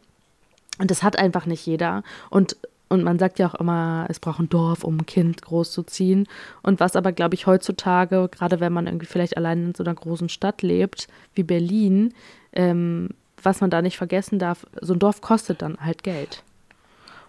[0.77, 2.03] Und das hat einfach nicht jeder.
[2.29, 6.27] Und und man sagt ja auch immer, es braucht ein Dorf, um ein Kind großzuziehen.
[6.61, 9.95] Und was aber, glaube ich, heutzutage, gerade wenn man irgendwie vielleicht allein in so einer
[9.95, 12.13] großen Stadt lebt, wie Berlin,
[12.53, 13.09] ähm,
[13.41, 16.43] was man da nicht vergessen darf, so ein Dorf kostet dann halt Geld.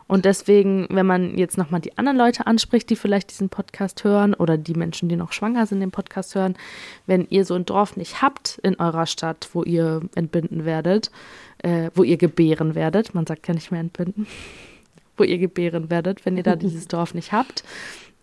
[0.08, 4.34] Und deswegen, wenn man jetzt nochmal die anderen Leute anspricht, die vielleicht diesen Podcast hören
[4.34, 6.54] oder die Menschen, die noch schwanger sind, den Podcast hören,
[7.06, 11.10] wenn ihr so ein Dorf nicht habt in eurer Stadt, wo ihr entbinden werdet,
[11.58, 14.26] äh, wo ihr gebären werdet, man sagt ja nicht mehr entbinden,
[15.16, 17.64] wo ihr gebären werdet, wenn ihr da dieses Dorf nicht habt,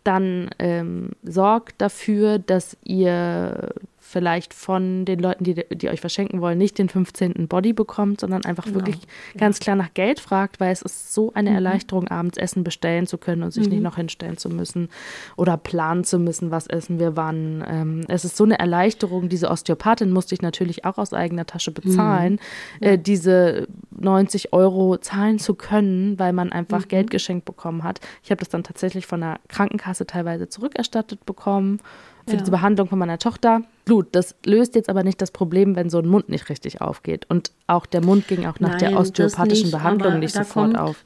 [0.05, 3.73] dann ähm, sorgt dafür, dass ihr
[4.13, 7.47] vielleicht von den Leuten, die, die euch verschenken wollen, nicht den 15.
[7.47, 8.77] Body bekommt, sondern einfach genau.
[8.77, 8.99] wirklich
[9.35, 11.55] ganz klar nach Geld fragt, weil es ist so eine mhm.
[11.55, 13.73] Erleichterung, abends Essen bestellen zu können und sich mhm.
[13.73, 14.89] nicht noch hinstellen zu müssen
[15.35, 17.63] oder planen zu müssen, was essen wir wann.
[17.67, 19.29] Ähm, es ist so eine Erleichterung.
[19.29, 22.39] Diese Osteopathin musste ich natürlich auch aus eigener Tasche bezahlen,
[22.79, 22.87] mhm.
[22.87, 23.67] äh, diese
[23.99, 26.89] 90 Euro zahlen zu können, weil man einfach mhm.
[26.89, 27.99] Geld geschenkt bekommen hat.
[28.23, 31.79] Ich habe das dann tatsächlich von der Krankenkasse teilweise zurückerstattet bekommen
[32.25, 32.39] für ja.
[32.39, 33.61] diese Behandlung von meiner Tochter.
[33.85, 37.25] Blut, das löst jetzt aber nicht das Problem, wenn so ein Mund nicht richtig aufgeht.
[37.29, 40.77] Und auch der Mund ging auch nach Nein, der osteopathischen nicht, Behandlung nicht sofort kommt,
[40.77, 41.03] auf.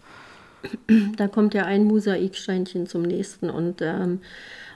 [1.18, 4.20] Da kommt ja ein Mosaiksteinchen zum nächsten und ähm,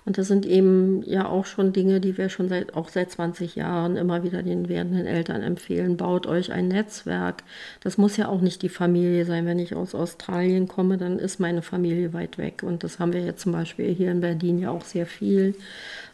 [0.03, 3.55] und das sind eben ja auch schon Dinge, die wir schon seit, auch seit 20
[3.55, 5.95] Jahren immer wieder den werdenden Eltern empfehlen.
[5.95, 7.43] Baut euch ein Netzwerk.
[7.81, 9.45] Das muss ja auch nicht die Familie sein.
[9.45, 12.63] Wenn ich aus Australien komme, dann ist meine Familie weit weg.
[12.63, 15.53] Und das haben wir jetzt zum Beispiel hier in Berlin ja auch sehr viel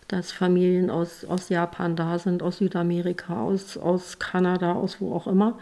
[0.07, 5.27] dass Familien aus, aus Japan da sind, aus Südamerika, aus, aus Kanada, aus wo auch
[5.27, 5.57] immer.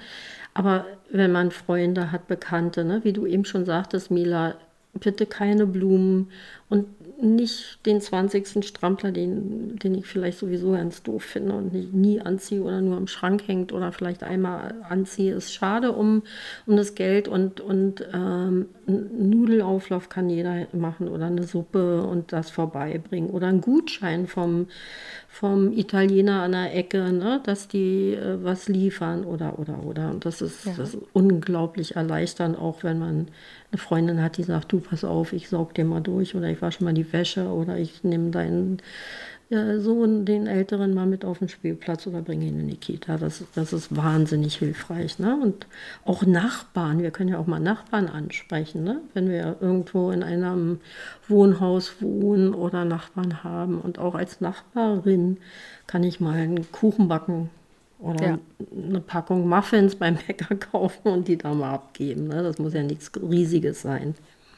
[0.54, 4.56] Aber wenn man Freunde hat, Bekannte, ne, wie du eben schon sagtest, Mila,
[4.94, 6.30] bitte keine Blumen
[6.70, 6.88] und
[7.22, 8.66] nicht den 20.
[8.66, 12.98] Strampler, den, den ich vielleicht sowieso ganz doof finde und nicht, nie anziehe oder nur
[12.98, 16.24] im Schrank hängt oder vielleicht einmal anziehe, ist schade um,
[16.66, 22.34] um das Geld und, und ähm, einen Nudelauflauf kann jeder machen oder eine Suppe und
[22.34, 24.68] das vorbeibringen oder einen Gutschein vom,
[25.36, 30.10] vom Italiener an der Ecke, ne, dass die äh, was liefern oder oder oder.
[30.10, 30.72] Und das ist, ja.
[30.78, 33.28] das ist unglaublich erleichternd, auch wenn man
[33.70, 36.62] eine Freundin hat, die sagt, du pass auf, ich saug dir mal durch oder ich
[36.62, 38.78] wasche mal die Wäsche oder ich nehme deinen
[39.50, 43.18] ja, Sohn, den Älteren, mal mit auf den Spielplatz oder bringe ihn in die Kita.
[43.18, 45.20] Das, das ist wahnsinnig hilfreich.
[45.20, 45.38] Ne?
[45.40, 45.68] Und
[46.04, 49.02] auch Nachbarn, wir können ja auch mal Nachbarn ansprechen, ne?
[49.14, 50.80] wenn wir irgendwo in einem
[51.28, 53.80] Wohnhaus wohnen oder Nachbarn haben.
[53.80, 55.38] Und auch als Nachbarin
[55.86, 57.52] kann ich mal einen Kuchen backen
[58.00, 58.40] oder ja.
[58.76, 62.30] eine Packung Muffins beim Bäcker kaufen und die da mal abgeben.
[62.30, 62.42] Ne?
[62.42, 64.16] Das muss ja nichts Riesiges sein.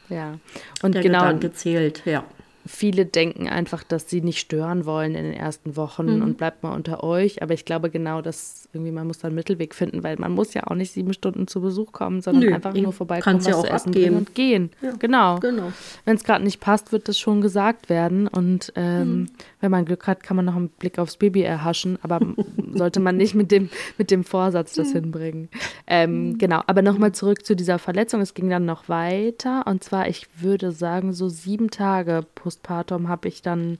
[0.08, 0.38] Ja,
[0.82, 1.18] und Der genau.
[1.18, 2.24] Gedanke zählt, ja
[2.68, 6.22] viele denken einfach, dass sie nicht stören wollen in den ersten Wochen mhm.
[6.22, 7.42] und bleibt mal unter euch.
[7.42, 10.54] Aber ich glaube genau, dass irgendwie man muss da einen Mittelweg finden, weil man muss
[10.54, 13.58] ja auch nicht sieben Stunden zu Besuch kommen, sondern Nö, einfach nur vorbeikommen, was ja
[13.58, 14.70] zu essen bringen und gehen.
[14.82, 15.38] Ja, genau.
[15.38, 15.72] genau.
[16.04, 18.28] Wenn es gerade nicht passt, wird das schon gesagt werden.
[18.28, 19.26] Und ähm, mhm.
[19.60, 21.98] wenn man Glück hat, kann man noch einen Blick aufs Baby erhaschen.
[22.02, 22.20] Aber
[22.74, 24.92] sollte man nicht mit dem, mit dem Vorsatz das mhm.
[24.92, 25.48] hinbringen.
[25.86, 26.38] Ähm, mhm.
[26.38, 26.62] Genau.
[26.66, 28.20] Aber nochmal zurück zu dieser Verletzung.
[28.20, 29.66] Es ging dann noch weiter.
[29.66, 32.26] Und zwar, ich würde sagen, so sieben Tage
[32.58, 33.78] postpartum habe ich dann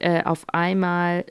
[0.00, 1.24] äh, auf einmal,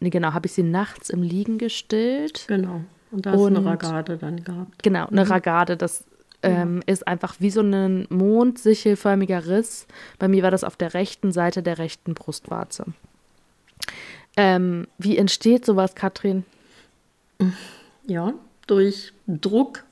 [0.00, 2.46] nee, genau, habe ich sie nachts im Liegen gestillt.
[2.48, 2.82] Genau.
[3.10, 4.82] Und da hast du eine Ragade dann gehabt.
[4.82, 5.30] Genau, eine mhm.
[5.30, 6.04] Ragade, das
[6.42, 6.92] ähm, ja.
[6.92, 9.86] ist einfach wie so ein mondsichelförmiger Riss.
[10.18, 12.86] Bei mir war das auf der rechten Seite der rechten Brustwarze.
[14.36, 16.44] Ähm, wie entsteht sowas, Katrin?
[18.06, 18.34] Ja,
[18.66, 19.84] durch Druck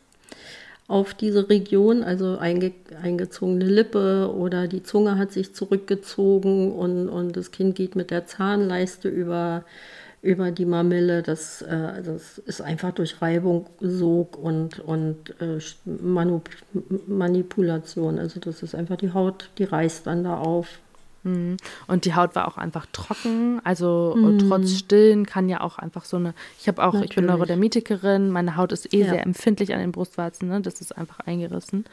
[0.88, 7.36] auf diese Region, also einge, eingezogene Lippe oder die Zunge hat sich zurückgezogen und, und
[7.36, 9.64] das Kind geht mit der Zahnleiste über,
[10.22, 11.22] über die Mamille.
[11.22, 15.58] Das, äh, das ist einfach durch Reibung, Sog und, und äh,
[17.06, 18.18] Manipulation.
[18.18, 20.80] Also das ist einfach die Haut, die reißt dann da auf.
[21.24, 21.56] Mhm.
[21.86, 23.60] Und die Haut war auch einfach trocken.
[23.64, 24.38] Also mm.
[24.38, 26.34] trotz Stillen kann ja auch einfach so eine.
[26.58, 27.10] Ich habe auch, Natürlich.
[27.10, 29.10] ich bin Neurodermitikerin, meine Haut ist eh ja.
[29.10, 30.60] sehr empfindlich an den Brustwarzen, ne?
[30.60, 31.84] Das ist einfach eingerissen.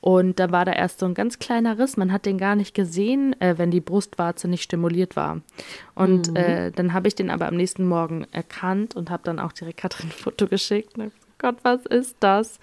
[0.00, 1.96] Und da war da erst so ein ganz kleiner Riss.
[1.96, 5.40] Man hat den gar nicht gesehen, äh, wenn die Brustwarze nicht stimuliert war.
[5.94, 6.36] Und mm.
[6.36, 9.78] äh, dann habe ich den aber am nächsten Morgen erkannt und habe dann auch direkt
[9.78, 10.98] Katrin ein Foto geschickt.
[10.98, 11.10] Ne?
[11.38, 12.58] Gott, was ist das?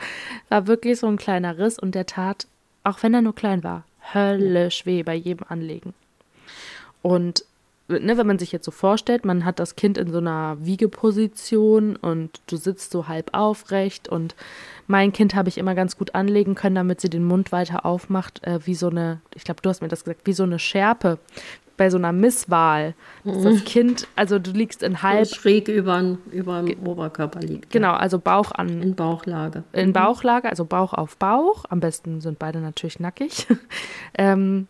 [0.50, 2.46] War wirklich so ein kleiner Riss und der tat,
[2.84, 5.94] auch wenn er nur klein war, höllisch weh bei jedem Anlegen.
[7.02, 7.46] Und
[7.88, 11.96] ne, wenn man sich jetzt so vorstellt, man hat das Kind in so einer Wiegeposition
[11.96, 14.36] und du sitzt so halb aufrecht und
[14.88, 18.46] mein Kind habe ich immer ganz gut anlegen können, damit sie den Mund weiter aufmacht,
[18.46, 21.18] äh, wie so eine, ich glaube, du hast mir das gesagt, wie so eine Schärpe
[21.78, 22.94] bei so einer Misswahl.
[23.24, 23.44] Mhm.
[23.44, 25.26] Das Kind, also du liegst in halb.
[25.26, 27.72] So schräg über, über dem Oberkörper liegt.
[27.72, 28.82] Genau, also Bauch an.
[28.82, 29.64] In Bauchlage.
[29.72, 29.94] In mhm.
[29.94, 31.66] Bauchlage, also Bauch auf Bauch.
[31.70, 33.48] Am besten sind beide natürlich nackig.
[34.18, 34.68] ähm,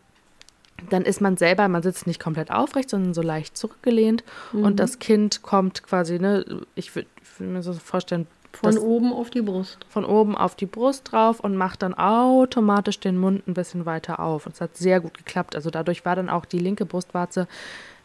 [0.89, 4.63] dann ist man selber, man sitzt nicht komplett aufrecht, sondern so leicht zurückgelehnt mhm.
[4.63, 7.07] und das Kind kommt quasi, ne, ich würde
[7.41, 9.77] würd mir so vorstellen, Von oben auf die Brust.
[9.89, 14.19] Von oben auf die Brust drauf und macht dann automatisch den Mund ein bisschen weiter
[14.19, 14.45] auf.
[14.45, 15.55] Und es hat sehr gut geklappt.
[15.55, 17.47] Also dadurch war dann auch die linke Brustwarze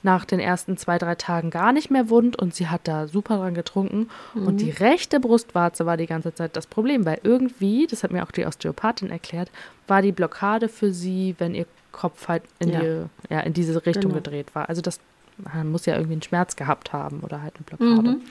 [0.03, 3.39] nach den ersten zwei, drei Tagen gar nicht mehr wund und sie hat da super
[3.39, 4.09] dran getrunken.
[4.35, 4.47] Mhm.
[4.47, 8.23] Und die rechte Brustwarze war die ganze Zeit das Problem, weil irgendwie, das hat mir
[8.23, 9.51] auch die Osteopathin erklärt,
[9.89, 12.81] war die Blockade für sie, wenn ihr Kopf halt in, ja.
[12.81, 14.17] Die, ja, in diese Richtung genau.
[14.17, 14.69] gedreht war.
[14.69, 15.01] Also das
[15.39, 18.17] man muss ja irgendwie einen Schmerz gehabt haben oder halt eine Blockade.
[18.17, 18.23] Mhm.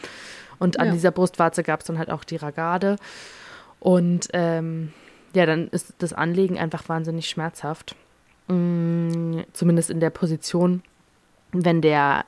[0.58, 0.94] Und an ja.
[0.94, 2.98] dieser Brustwarze gab es dann halt auch die Ragade.
[3.80, 4.94] Und ähm,
[5.34, 7.96] ja, dann ist das Anlegen einfach wahnsinnig schmerzhaft.
[8.48, 10.82] Mm, zumindest in der Position,
[11.52, 12.26] wenn der,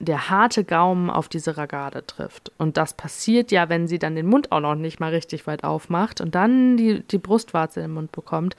[0.00, 2.50] der harte Gaumen auf diese Ragade trifft.
[2.56, 5.62] Und das passiert ja, wenn sie dann den Mund auch noch nicht mal richtig weit
[5.62, 8.56] aufmacht und dann die, die Brustwarze in den Mund bekommt,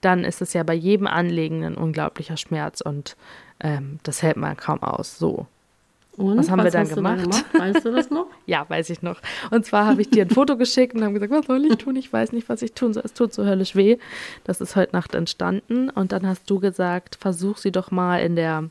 [0.00, 3.16] dann ist es ja bei jedem Anlegen ein unglaublicher Schmerz und
[3.58, 5.18] ähm, das hält man kaum aus.
[5.18, 5.46] So.
[6.16, 7.18] Und was haben was wir dann gemacht?
[7.18, 7.44] dann gemacht?
[7.58, 8.26] Weißt du das noch?
[8.46, 9.20] ja, weiß ich noch.
[9.50, 11.96] Und zwar habe ich dir ein Foto geschickt und habe gesagt, was soll ich tun?
[11.96, 13.02] Ich weiß nicht, was ich tun soll.
[13.04, 13.98] Es tut so höllisch weh.
[14.44, 15.90] Das ist heute Nacht entstanden.
[15.90, 18.70] Und dann hast du gesagt, versuch sie doch mal in der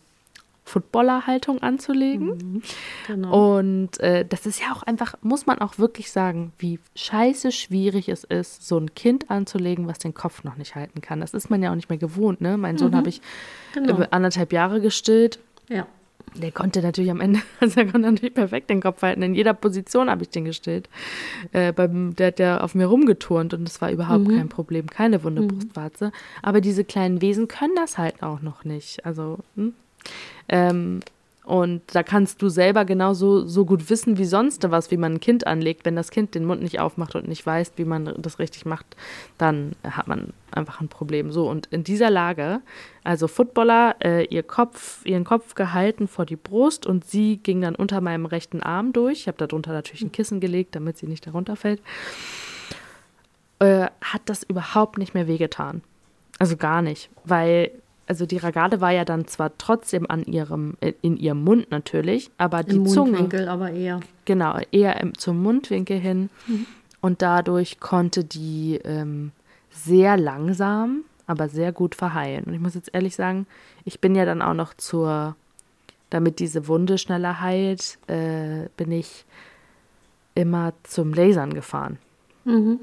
[0.65, 2.27] Footballerhaltung anzulegen.
[2.27, 2.61] Mhm,
[3.07, 3.57] genau.
[3.57, 8.09] Und äh, das ist ja auch einfach, muss man auch wirklich sagen, wie scheiße schwierig
[8.09, 11.19] es ist, so ein Kind anzulegen, was den Kopf noch nicht halten kann.
[11.19, 12.41] Das ist man ja auch nicht mehr gewohnt.
[12.41, 12.57] Ne?
[12.57, 13.21] Mein Sohn mhm, habe ich
[13.73, 14.05] genau.
[14.11, 15.39] anderthalb Jahre gestillt.
[15.69, 15.85] Ja.
[16.35, 19.21] Der konnte natürlich am Ende, also er konnte natürlich perfekt den Kopf halten.
[19.21, 20.89] In jeder Position habe ich den gestillt.
[21.51, 24.37] Äh, beim, der hat ja auf mir rumgeturnt und es war überhaupt mhm.
[24.37, 25.49] kein Problem, keine wunde mhm.
[25.49, 26.11] Brustwarze.
[26.41, 29.05] Aber diese kleinen Wesen können das halt auch noch nicht.
[29.05, 29.73] Also, hm?
[30.49, 31.01] Ähm,
[31.45, 35.19] und da kannst du selber genauso so gut wissen wie sonst was, wie man ein
[35.19, 35.85] Kind anlegt.
[35.85, 38.85] Wenn das Kind den Mund nicht aufmacht und nicht weiß, wie man das richtig macht,
[39.37, 41.33] dann hat man einfach ein Problem.
[41.33, 42.61] So, und in dieser Lage,
[43.03, 47.75] also Footballer, äh, ihr Kopf, ihren Kopf gehalten vor die Brust und sie ging dann
[47.75, 49.21] unter meinem rechten Arm durch.
[49.21, 51.81] Ich habe darunter natürlich ein Kissen gelegt, damit sie nicht darunter fällt.
[53.59, 55.81] Äh, hat das überhaupt nicht mehr wehgetan.
[56.39, 57.71] Also gar nicht, weil
[58.07, 62.31] also die Ragade war ja dann zwar trotzdem an ihrem, äh, in ihrem Mund natürlich,
[62.37, 63.51] aber Im die Mundwinkel Zunge.
[63.51, 63.99] aber eher.
[64.25, 66.29] Genau, eher im, zum Mundwinkel hin.
[66.47, 66.65] Mhm.
[67.01, 69.31] Und dadurch konnte die ähm,
[69.71, 72.45] sehr langsam, aber sehr gut verheilen.
[72.45, 73.45] Und ich muss jetzt ehrlich sagen,
[73.85, 75.35] ich bin ja dann auch noch zur,
[76.09, 79.25] damit diese Wunde schneller heilt, äh, bin ich
[80.35, 81.97] immer zum Lasern gefahren.
[82.45, 82.79] Mhm.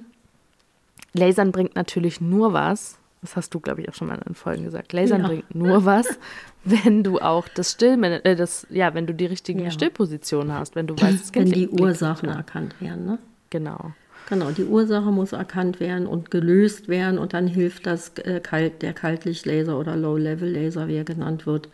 [1.13, 4.65] Lasern bringt natürlich nur was, das hast du, glaube ich, auch schon mal in Folgen
[4.65, 4.93] gesagt.
[4.93, 5.29] Lasern ja.
[5.29, 6.07] bringt nur was,
[6.65, 9.71] wenn du auch das Still, äh, das, ja, wenn du die richtige ja.
[9.71, 13.19] Stillposition hast, wenn du weißt, es Wenn die Ursachen erkannt werden, ne?
[13.51, 13.93] Genau.
[14.29, 18.81] Genau, die Ursache muss erkannt werden und gelöst werden und dann hilft das äh, Kalt,
[18.81, 21.69] der Kaltlichtlaser oder Low-Level-Laser, wie er genannt wird,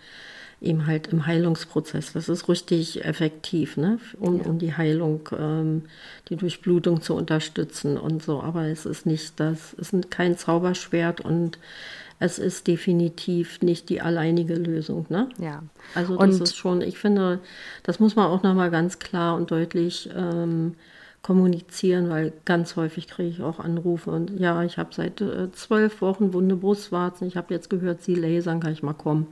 [0.61, 2.13] eben halt im Heilungsprozess.
[2.13, 3.99] Das ist richtig effektiv, ne?
[4.19, 4.47] um, ja.
[4.47, 5.83] um die Heilung, ähm,
[6.29, 8.43] die Durchblutung zu unterstützen und so.
[8.43, 11.59] Aber es ist nicht das, es ist kein Zauberschwert und
[12.19, 15.07] es ist definitiv nicht die alleinige Lösung.
[15.11, 15.29] Ne?
[15.39, 15.63] Ja.
[15.95, 17.41] Also das und ist schon, ich finde,
[17.83, 20.75] das muss man auch nochmal ganz klar und deutlich ähm,
[21.21, 26.01] kommunizieren, weil ganz häufig kriege ich auch Anrufe und ja, ich habe seit äh, zwölf
[26.01, 29.27] Wochen wunde Brustwarzen, ich habe jetzt gehört, Sie lasern, kann ich mal kommen.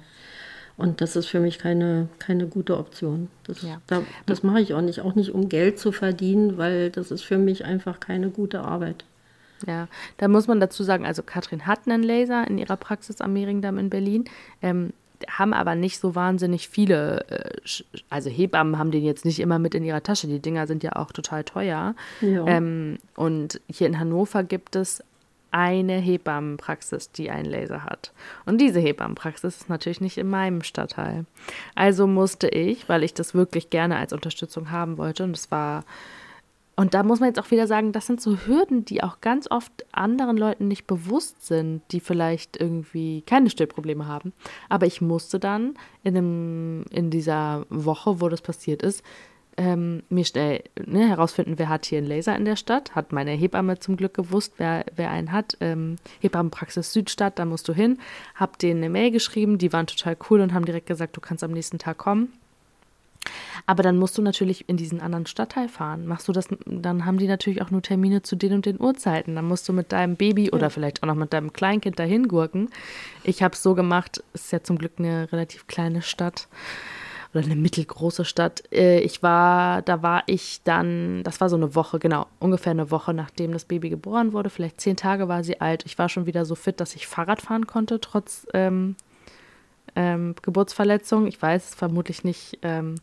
[0.76, 3.28] Und das ist für mich keine, keine gute Option.
[3.46, 3.80] Das, ja.
[3.86, 7.22] da, das mache ich auch nicht, auch nicht um Geld zu verdienen, weil das ist
[7.22, 9.04] für mich einfach keine gute Arbeit.
[9.66, 13.32] Ja, da muss man dazu sagen, also Katrin hat einen Laser in ihrer Praxis am
[13.32, 14.24] Mehringdamm in Berlin,
[14.62, 14.92] ähm,
[15.28, 17.50] haben aber nicht so wahnsinnig viele, äh,
[18.10, 20.96] also Hebammen haben den jetzt nicht immer mit in ihrer Tasche, die Dinger sind ja
[20.96, 21.94] auch total teuer.
[22.20, 22.46] Ja.
[22.46, 25.02] Ähm, und hier in Hannover gibt es
[25.54, 28.12] eine Hebammenpraxis, die einen Laser hat.
[28.44, 31.26] Und diese Hebammenpraxis ist natürlich nicht in meinem Stadtteil.
[31.76, 35.84] Also musste ich, weil ich das wirklich gerne als Unterstützung haben wollte, und es war
[36.76, 39.48] und da muss man jetzt auch wieder sagen, das sind so Hürden, die auch ganz
[39.48, 44.32] oft anderen Leuten nicht bewusst sind, die vielleicht irgendwie keine Stillprobleme haben.
[44.68, 49.04] Aber ich musste dann in, einem, in dieser Woche, wo das passiert ist,
[49.56, 52.94] ähm, mir schnell ne, herausfinden, wer hat hier einen Laser in der Stadt.
[52.94, 55.56] Hat meine Hebamme zum Glück gewusst, wer, wer einen hat.
[55.60, 57.98] Ähm, Hebammenpraxis Südstadt, da musst du hin.
[58.34, 61.44] Hab denen eine Mail geschrieben, die waren total cool und haben direkt gesagt, du kannst
[61.44, 62.32] am nächsten Tag kommen.
[63.66, 66.06] Aber dann musst du natürlich in diesen anderen Stadtteil fahren.
[66.06, 69.34] Machst du das, dann haben die natürlich auch nur Termine zu den und den Uhrzeiten.
[69.34, 72.68] Dann musst du mit deinem Baby oder vielleicht auch noch mit deinem Kleinkind dahin gurken.
[73.22, 76.48] Ich habe es so gemacht, ist ja zum Glück eine relativ kleine Stadt
[77.34, 78.62] oder eine mittelgroße Stadt.
[78.72, 82.90] Äh, ich war, da war ich dann, das war so eine Woche, genau, ungefähr eine
[82.90, 84.50] Woche, nachdem das Baby geboren wurde.
[84.50, 85.84] Vielleicht zehn Tage war sie alt.
[85.86, 88.96] Ich war schon wieder so fit, dass ich Fahrrad fahren konnte, trotz ähm,
[89.96, 91.26] ähm, Geburtsverletzung.
[91.26, 92.96] Ich weiß vermutlich nicht, ähm,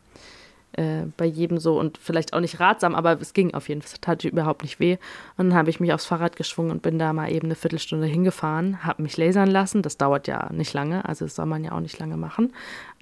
[0.74, 3.92] äh, bei jedem so und vielleicht auch nicht ratsam, aber es ging auf jeden Fall,
[3.94, 4.98] es tat überhaupt nicht weh.
[5.38, 8.08] Und dann habe ich mich aufs Fahrrad geschwungen und bin da mal eben eine Viertelstunde
[8.08, 9.82] hingefahren, habe mich lasern lassen.
[9.82, 12.54] Das dauert ja nicht lange, also das soll man ja auch nicht lange machen.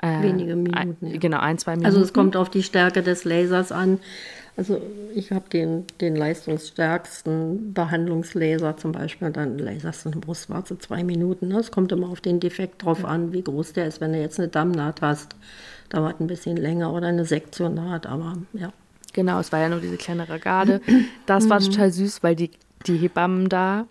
[0.02, 0.76] Äh, Wenige Minuten.
[0.76, 1.18] Ein, ja.
[1.18, 1.88] Genau, ein, zwei Minuten.
[1.88, 4.00] Also es kommt auf die Stärke des Lasers an.
[4.60, 4.82] Also
[5.16, 11.48] ich habe den, den leistungsstärksten Behandlungslaser zum Beispiel, dann laserst du eine Brustwarze zwei Minuten.
[11.48, 11.60] Ne?
[11.60, 14.02] Es kommt immer auf den Defekt drauf an, wie groß der ist.
[14.02, 15.36] Wenn du jetzt eine Dammnaht hast,
[15.90, 18.72] dauert ein bisschen länger oder eine Sektionnaht, aber ja.
[19.14, 20.82] Genau, es war ja nur diese kleine Ragade.
[21.26, 21.66] Das war mhm.
[21.66, 22.52] total süß, weil die,
[22.86, 23.88] die Hebammen da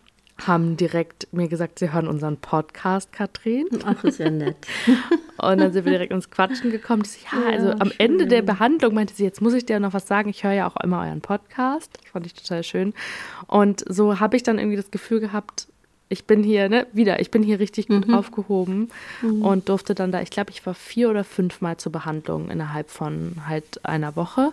[0.46, 3.66] haben direkt mir gesagt, sie hören unseren Podcast, Katrin.
[3.84, 4.56] Ach, ist ja nett.
[5.38, 7.04] Und dann sind wir direkt ins Quatschen gekommen.
[7.04, 8.00] Sie, ja, ja, also am schön.
[8.00, 10.28] Ende der Behandlung meinte sie, jetzt muss ich dir noch was sagen.
[10.30, 11.98] Ich höre ja auch immer euren Podcast.
[12.00, 12.94] Das fand ich total schön.
[13.46, 15.68] Und so habe ich dann irgendwie das Gefühl gehabt,
[16.08, 18.14] ich bin hier, ne, wieder, ich bin hier richtig gut mhm.
[18.14, 18.88] aufgehoben
[19.22, 19.42] mhm.
[19.42, 23.36] und durfte dann da, ich glaube, ich war vier oder fünfmal zur Behandlung innerhalb von
[23.46, 24.52] halt einer Woche.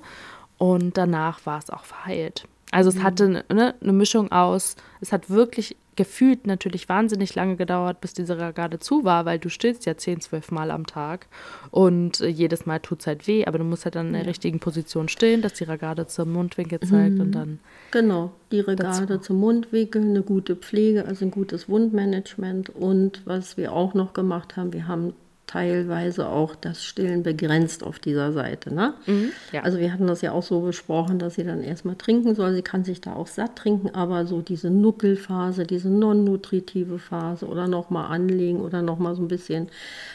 [0.58, 2.48] Und danach war es auch verheilt.
[2.72, 3.04] Also es mhm.
[3.04, 8.38] hatte ne, eine Mischung aus, es hat wirklich gefühlt natürlich wahnsinnig lange gedauert, bis diese
[8.38, 11.28] Ragade zu war, weil du stillst ja 10, 12 Mal am Tag
[11.72, 14.26] und äh, jedes Mal tut es halt weh, aber du musst halt dann in der
[14.26, 17.22] richtigen Position stehen, dass die Ragade zum Mundwinkel zeigt mhm.
[17.22, 17.60] und dann.
[17.92, 19.28] Genau, die Ragade dazu.
[19.28, 24.58] zum Mundwinkel, eine gute Pflege, also ein gutes Wundmanagement und was wir auch noch gemacht
[24.58, 25.14] haben, wir haben
[25.48, 28.74] teilweise auch das Stillen begrenzt auf dieser Seite.
[28.74, 28.94] Ne?
[29.06, 29.62] Mhm, ja.
[29.64, 32.54] Also wir hatten das ja auch so besprochen, dass sie dann erstmal trinken soll.
[32.54, 37.68] Sie kann sich da auch satt trinken, aber so diese Nuckelphase, diese non-nutritive Phase oder
[37.68, 39.70] nochmal anlegen oder nochmal so ein bisschen,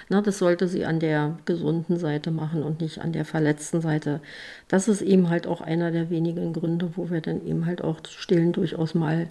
[0.08, 4.20] ne, das sollte sie an der gesunden Seite machen und nicht an der verletzten Seite.
[4.68, 7.98] Das ist eben halt auch einer der wenigen Gründe, wo wir dann eben halt auch
[8.08, 9.28] Stillen durchaus mal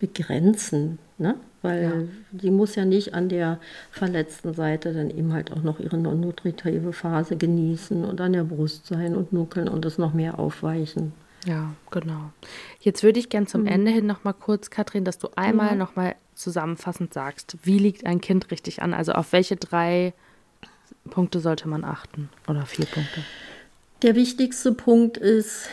[0.00, 0.98] begrenzen.
[1.18, 1.36] Ne?
[1.62, 1.92] weil ja.
[2.32, 3.58] die muss ja nicht an der
[3.90, 8.86] verletzten Seite dann eben halt auch noch ihre non-nutritive Phase genießen und an der Brust
[8.86, 11.12] sein und nuckeln und es noch mehr aufweichen.
[11.46, 12.32] Ja, genau.
[12.80, 13.68] Jetzt würde ich gern zum mhm.
[13.68, 15.78] Ende hin noch mal kurz, Katrin, dass du einmal mhm.
[15.78, 18.94] noch mal zusammenfassend sagst, wie liegt ein Kind richtig an?
[18.94, 20.12] Also auf welche drei
[21.08, 23.22] Punkte sollte man achten oder vier Punkte?
[24.02, 25.68] Der wichtigste Punkt ist,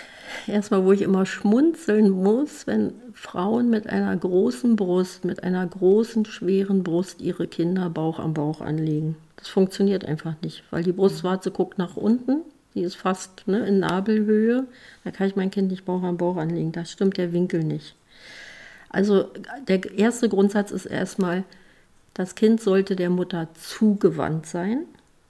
[0.47, 6.25] erstmal, wo ich immer schmunzeln muss, wenn Frauen mit einer großen Brust, mit einer großen,
[6.25, 9.15] schweren Brust ihre Kinder Bauch am Bauch anlegen.
[9.37, 12.41] Das funktioniert einfach nicht, weil die Brustwarze guckt nach unten,
[12.77, 14.67] die ist fast ne, in Nabelhöhe.
[15.03, 16.71] Da kann ich mein Kind nicht Bauch am Bauch anlegen.
[16.71, 17.95] Da stimmt der Winkel nicht.
[18.89, 19.31] Also
[19.67, 21.43] der erste Grundsatz ist erstmal,
[22.13, 24.85] das Kind sollte der Mutter zugewandt sein.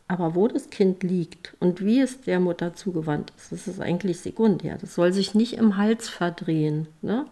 [0.07, 4.19] Aber wo das Kind liegt und wie es der Mutter zugewandt ist, das ist eigentlich
[4.19, 4.77] sekundär.
[4.79, 6.87] Das soll sich nicht im Hals verdrehen.
[7.01, 7.25] Ne?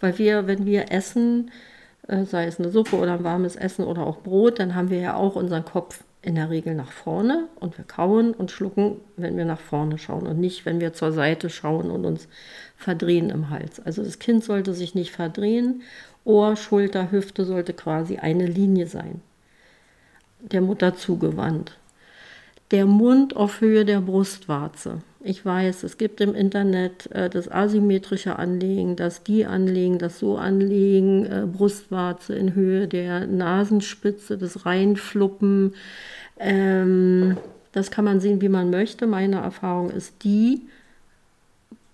[0.00, 1.50] Weil wir, wenn wir essen,
[2.08, 5.00] äh, sei es eine Suppe oder ein warmes Essen oder auch Brot, dann haben wir
[5.00, 9.36] ja auch unseren Kopf in der Regel nach vorne und wir kauen und schlucken, wenn
[9.36, 12.28] wir nach vorne schauen und nicht, wenn wir zur Seite schauen und uns
[12.78, 13.80] verdrehen im Hals.
[13.84, 15.82] Also das Kind sollte sich nicht verdrehen.
[16.24, 19.20] Ohr, Schulter, Hüfte sollte quasi eine Linie sein.
[20.40, 21.76] Der Mutter zugewandt
[22.70, 25.02] der Mund auf Höhe der Brustwarze.
[25.26, 30.36] Ich weiß, es gibt im Internet äh, das asymmetrische Anlegen, das die anlegen, das so
[30.36, 35.74] anlegen, äh, Brustwarze in Höhe der Nasenspitze, das Reinfluppen.
[36.38, 37.38] Ähm,
[37.72, 39.06] das kann man sehen, wie man möchte.
[39.06, 40.62] Meine Erfahrung ist die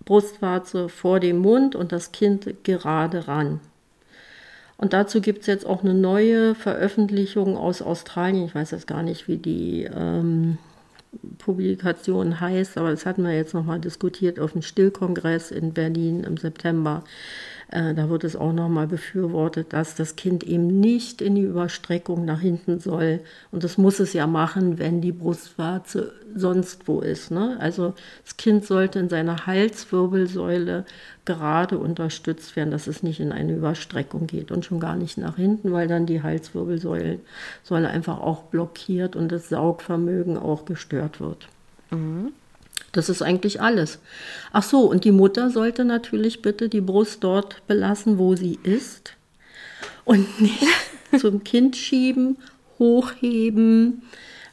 [0.03, 3.61] Brustwarze vor dem Mund und das Kind gerade ran.
[4.81, 8.45] Und dazu gibt es jetzt auch eine neue Veröffentlichung aus Australien.
[8.45, 10.57] Ich weiß jetzt gar nicht, wie die ähm,
[11.37, 16.35] Publikation heißt, aber das hatten wir jetzt nochmal diskutiert auf dem Stillkongress in Berlin im
[16.35, 17.03] September.
[17.71, 22.25] Äh, da wird es auch nochmal befürwortet, dass das Kind eben nicht in die Überstreckung
[22.25, 23.21] nach hinten soll.
[23.49, 27.31] Und das muss es ja machen, wenn die Brustwarze sonst wo ist.
[27.31, 27.57] Ne?
[27.59, 27.93] Also
[28.25, 30.85] das Kind sollte in seiner Halswirbelsäule
[31.23, 35.37] gerade unterstützt werden, dass es nicht in eine Überstreckung geht und schon gar nicht nach
[35.37, 37.19] hinten, weil dann die Halswirbelsäule
[37.69, 41.47] einfach auch blockiert und das Saugvermögen auch gestört wird.
[41.89, 42.33] Mhm.
[42.91, 43.99] Das ist eigentlich alles.
[44.51, 49.15] Ach so, und die Mutter sollte natürlich bitte die Brust dort belassen, wo sie ist
[50.05, 50.65] und nicht
[51.19, 52.37] zum Kind schieben,
[52.79, 54.01] hochheben.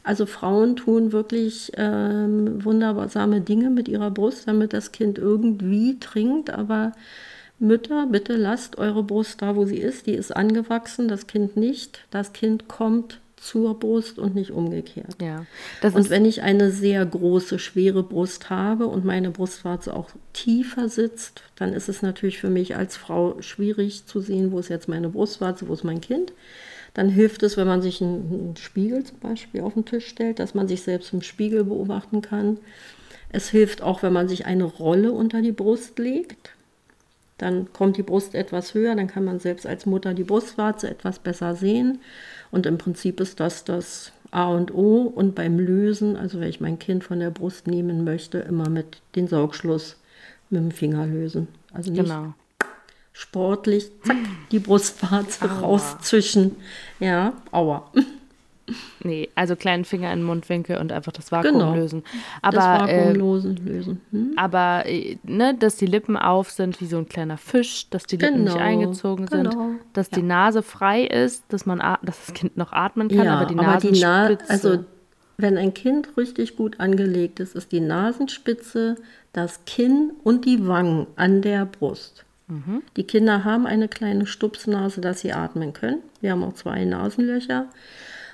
[0.03, 6.49] Also Frauen tun wirklich ähm, wundersame Dinge mit ihrer Brust, damit das Kind irgendwie trinkt,
[6.49, 6.93] aber
[7.59, 10.07] Mütter, bitte lasst eure Brust da, wo sie ist.
[10.07, 12.05] Die ist angewachsen, das Kind nicht.
[12.09, 15.15] Das Kind kommt zur Brust und nicht umgekehrt.
[15.21, 15.45] Ja,
[15.81, 21.43] und wenn ich eine sehr große, schwere Brust habe und meine Brustwarze auch tiefer sitzt,
[21.55, 25.09] dann ist es natürlich für mich als Frau schwierig zu sehen, wo ist jetzt meine
[25.09, 26.33] Brustwarze, wo ist mein Kind.
[26.93, 30.39] Dann hilft es, wenn man sich einen, einen Spiegel zum Beispiel auf den Tisch stellt,
[30.39, 32.57] dass man sich selbst im Spiegel beobachten kann.
[33.31, 36.51] Es hilft auch, wenn man sich eine Rolle unter die Brust legt.
[37.37, 41.19] Dann kommt die Brust etwas höher, dann kann man selbst als Mutter die Brustwarze etwas
[41.19, 41.99] besser sehen.
[42.51, 45.03] Und im Prinzip ist das das A und O.
[45.03, 49.01] Und beim Lösen, also wenn ich mein Kind von der Brust nehmen möchte, immer mit
[49.15, 49.97] dem Saugschluss
[50.49, 51.47] mit dem Finger lösen.
[51.73, 52.33] Also nicht genau.
[53.13, 54.17] sportlich, zack,
[54.51, 55.59] die Brustwarze aua.
[55.59, 56.55] rauszwischen.
[56.99, 57.91] Ja, aua.
[59.03, 61.75] Nee, also kleinen Finger in den Mundwinkel und einfach das Vakuum genau.
[61.75, 62.03] lösen.
[62.41, 64.01] Aber, das Vakuum äh, lösen.
[64.11, 64.33] Hm?
[64.35, 68.17] Aber, äh, ne, dass die Lippen auf sind wie so ein kleiner Fisch, dass die
[68.17, 68.53] Lippen genau.
[68.53, 69.51] nicht eingezogen genau.
[69.51, 70.17] sind, dass ja.
[70.17, 73.55] die Nase frei ist, dass man, dass das Kind noch atmen kann, ja, aber die
[73.55, 74.07] Nasenspitze.
[74.07, 74.85] Aber die Na also,
[75.37, 78.95] wenn ein Kind richtig gut angelegt ist, ist die Nasenspitze,
[79.31, 82.25] das Kinn und die Wangen an der Brust.
[82.49, 82.81] Mhm.
[82.97, 85.99] Die Kinder haben eine kleine Stupsnase, dass sie atmen können.
[86.19, 87.67] Wir haben auch zwei Nasenlöcher.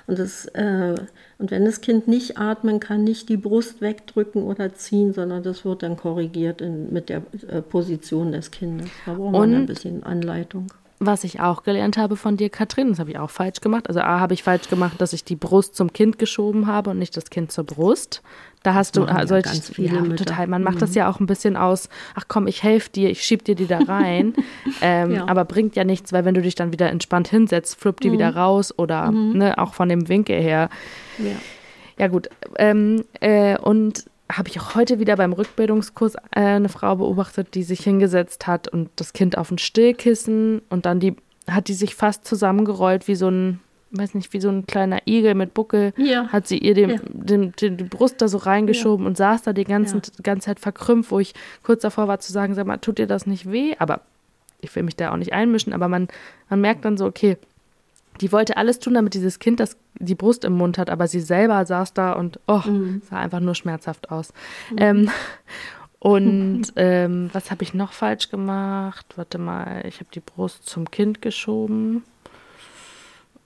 [0.06, 0.94] Und, das, äh,
[1.38, 5.64] und wenn das Kind nicht atmen kann, nicht die Brust wegdrücken oder ziehen, sondern das
[5.64, 8.88] wird dann korrigiert in, mit der äh, Position des Kindes.
[9.04, 10.68] Da braucht man ein bisschen Anleitung.
[10.98, 13.88] Was ich auch gelernt habe von dir, Katrin, das habe ich auch falsch gemacht.
[13.88, 16.98] Also A habe ich falsch gemacht, dass ich die Brust zum Kind geschoben habe und
[16.98, 18.22] nicht das Kind zur Brust.
[18.62, 20.46] Da hast du, also ja, ganz viele ja, total.
[20.46, 20.80] Man macht mhm.
[20.80, 23.66] das ja auch ein bisschen aus, ach komm, ich helfe dir, ich schieb dir die
[23.66, 24.34] da rein.
[24.80, 25.28] ähm, ja.
[25.28, 28.14] Aber bringt ja nichts, weil wenn du dich dann wieder entspannt hinsetzt, fluppt die mhm.
[28.14, 29.38] wieder raus oder mhm.
[29.38, 30.70] ne, auch von dem Winkel her.
[31.18, 31.36] Ja,
[31.98, 32.28] ja gut.
[32.58, 37.62] Ähm, äh, und habe ich auch heute wieder beim Rückbildungskurs äh, eine Frau beobachtet, die
[37.62, 41.16] sich hingesetzt hat und das Kind auf ein Stillkissen und dann die
[41.48, 43.60] hat die sich fast zusammengerollt wie so ein
[43.92, 46.28] weiß nicht, wie so ein kleiner Igel mit Buckel, ja.
[46.28, 46.98] hat sie ihr dem, ja.
[47.04, 49.08] dem, dem, die Brust da so reingeschoben ja.
[49.08, 52.32] und saß da die ganze, die ganze Zeit verkrümpft, wo ich kurz davor war zu
[52.32, 53.74] sagen, sag mal, tut dir das nicht weh?
[53.78, 54.00] Aber
[54.60, 56.08] ich will mich da auch nicht einmischen, aber man,
[56.48, 57.38] man merkt dann so, okay,
[58.20, 61.20] die wollte alles tun, damit dieses Kind das, die Brust im Mund hat, aber sie
[61.20, 63.02] selber saß da und oh, mhm.
[63.08, 64.32] sah einfach nur schmerzhaft aus.
[64.70, 64.76] Mhm.
[64.78, 65.10] Ähm,
[65.98, 69.06] und ähm, was habe ich noch falsch gemacht?
[69.16, 72.04] Warte mal, ich habe die Brust zum Kind geschoben.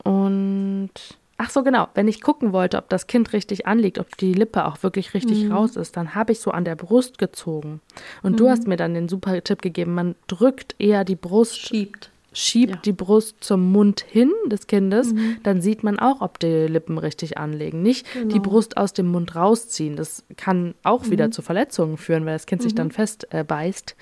[0.03, 0.91] Und
[1.37, 4.67] ach so, genau, wenn ich gucken wollte, ob das Kind richtig anliegt, ob die Lippe
[4.67, 5.53] auch wirklich richtig mhm.
[5.53, 7.81] raus ist, dann habe ich so an der Brust gezogen.
[8.23, 8.37] Und mhm.
[8.37, 11.59] du hast mir dann den super Tipp gegeben, man drückt eher die Brust.
[11.59, 12.11] Schiebt.
[12.33, 12.81] Schiebt ja.
[12.85, 15.39] die Brust zum Mund hin des Kindes, mhm.
[15.43, 17.83] dann sieht man auch, ob die Lippen richtig anlegen.
[17.83, 18.33] Nicht genau.
[18.33, 19.97] die Brust aus dem Mund rausziehen.
[19.97, 21.33] Das kann auch wieder mhm.
[21.33, 22.93] zu Verletzungen führen, weil das Kind sich dann mhm.
[22.93, 23.97] festbeißt,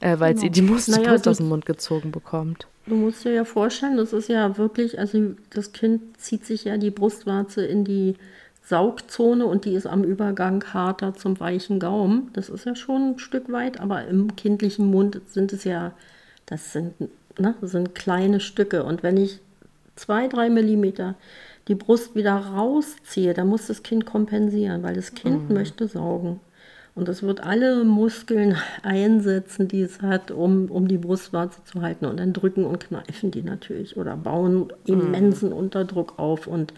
[0.00, 0.42] äh, äh, weil genau.
[0.42, 2.66] sie die Brust, naja, Brust aus dem Mund gezogen bekommt.
[2.86, 6.76] Du musst dir ja vorstellen, das ist ja wirklich, also das Kind zieht sich ja
[6.76, 8.16] die Brustwarze in die
[8.62, 12.30] Saugzone und die ist am Übergang harter zum weichen Gaumen.
[12.34, 15.92] Das ist ja schon ein Stück weit, aber im kindlichen Mund sind es ja,
[16.46, 16.94] das sind,
[17.40, 18.84] ne, das sind kleine Stücke.
[18.84, 19.40] Und wenn ich
[19.96, 21.14] zwei, drei Millimeter
[21.68, 25.54] die Brust wieder rausziehe, dann muss das Kind kompensieren, weil das Kind mhm.
[25.54, 26.40] möchte saugen.
[26.94, 32.04] Und es wird alle Muskeln einsetzen, die es hat, um, um die Brustwarze zu halten.
[32.04, 35.54] Und dann drücken und kneifen die natürlich oder bauen immensen mm.
[35.54, 36.74] Unterdruck auf und,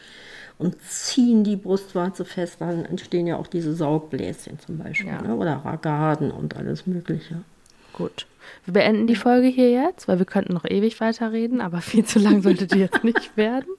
[0.59, 2.57] und ziehen die Brustwarze fest.
[2.61, 5.23] Dann entstehen ja auch diese Saugbläschen zum Beispiel ja.
[5.23, 5.35] ne?
[5.35, 7.37] oder Ragaden und alles Mögliche.
[7.95, 8.27] Gut.
[8.65, 12.19] Wir beenden die Folge hier jetzt, weil wir könnten noch ewig weiterreden, aber viel zu
[12.19, 13.75] lang sollte die jetzt nicht werden.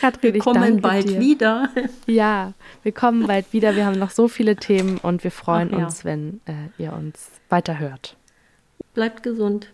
[0.00, 1.20] Katrin, wir kommen bald dir.
[1.20, 1.68] wieder.
[2.06, 2.52] Ja,
[2.82, 3.76] wir kommen bald wieder.
[3.76, 5.84] Wir haben noch so viele Themen und wir freuen ja.
[5.84, 8.16] uns, wenn äh, ihr uns weiterhört.
[8.94, 9.72] Bleibt gesund.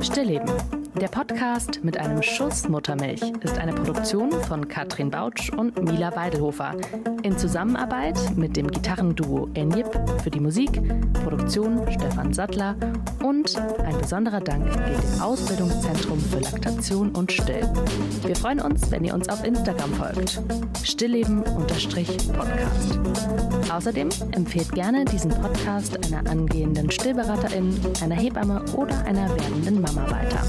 [0.00, 6.14] Stillleben der Podcast mit einem Schuss Muttermilch ist eine Produktion von Katrin Bautsch und Mila
[6.14, 6.76] Weidelhofer
[7.22, 9.86] in Zusammenarbeit mit dem Gitarrenduo Enjip
[10.22, 10.70] für die Musik,
[11.24, 12.76] Produktion Stefan Sattler
[13.22, 17.66] und ein besonderer Dank geht dem Ausbildungszentrum für Laktation und Still.
[18.26, 20.42] Wir freuen uns, wenn ihr uns auf Instagram folgt.
[20.82, 23.00] Stillleben-Podcast.
[23.72, 30.42] Außerdem empfehlt gerne diesen Podcast einer angehenden Stillberaterin, einer Hebamme oder einer werdenden Mama weiter.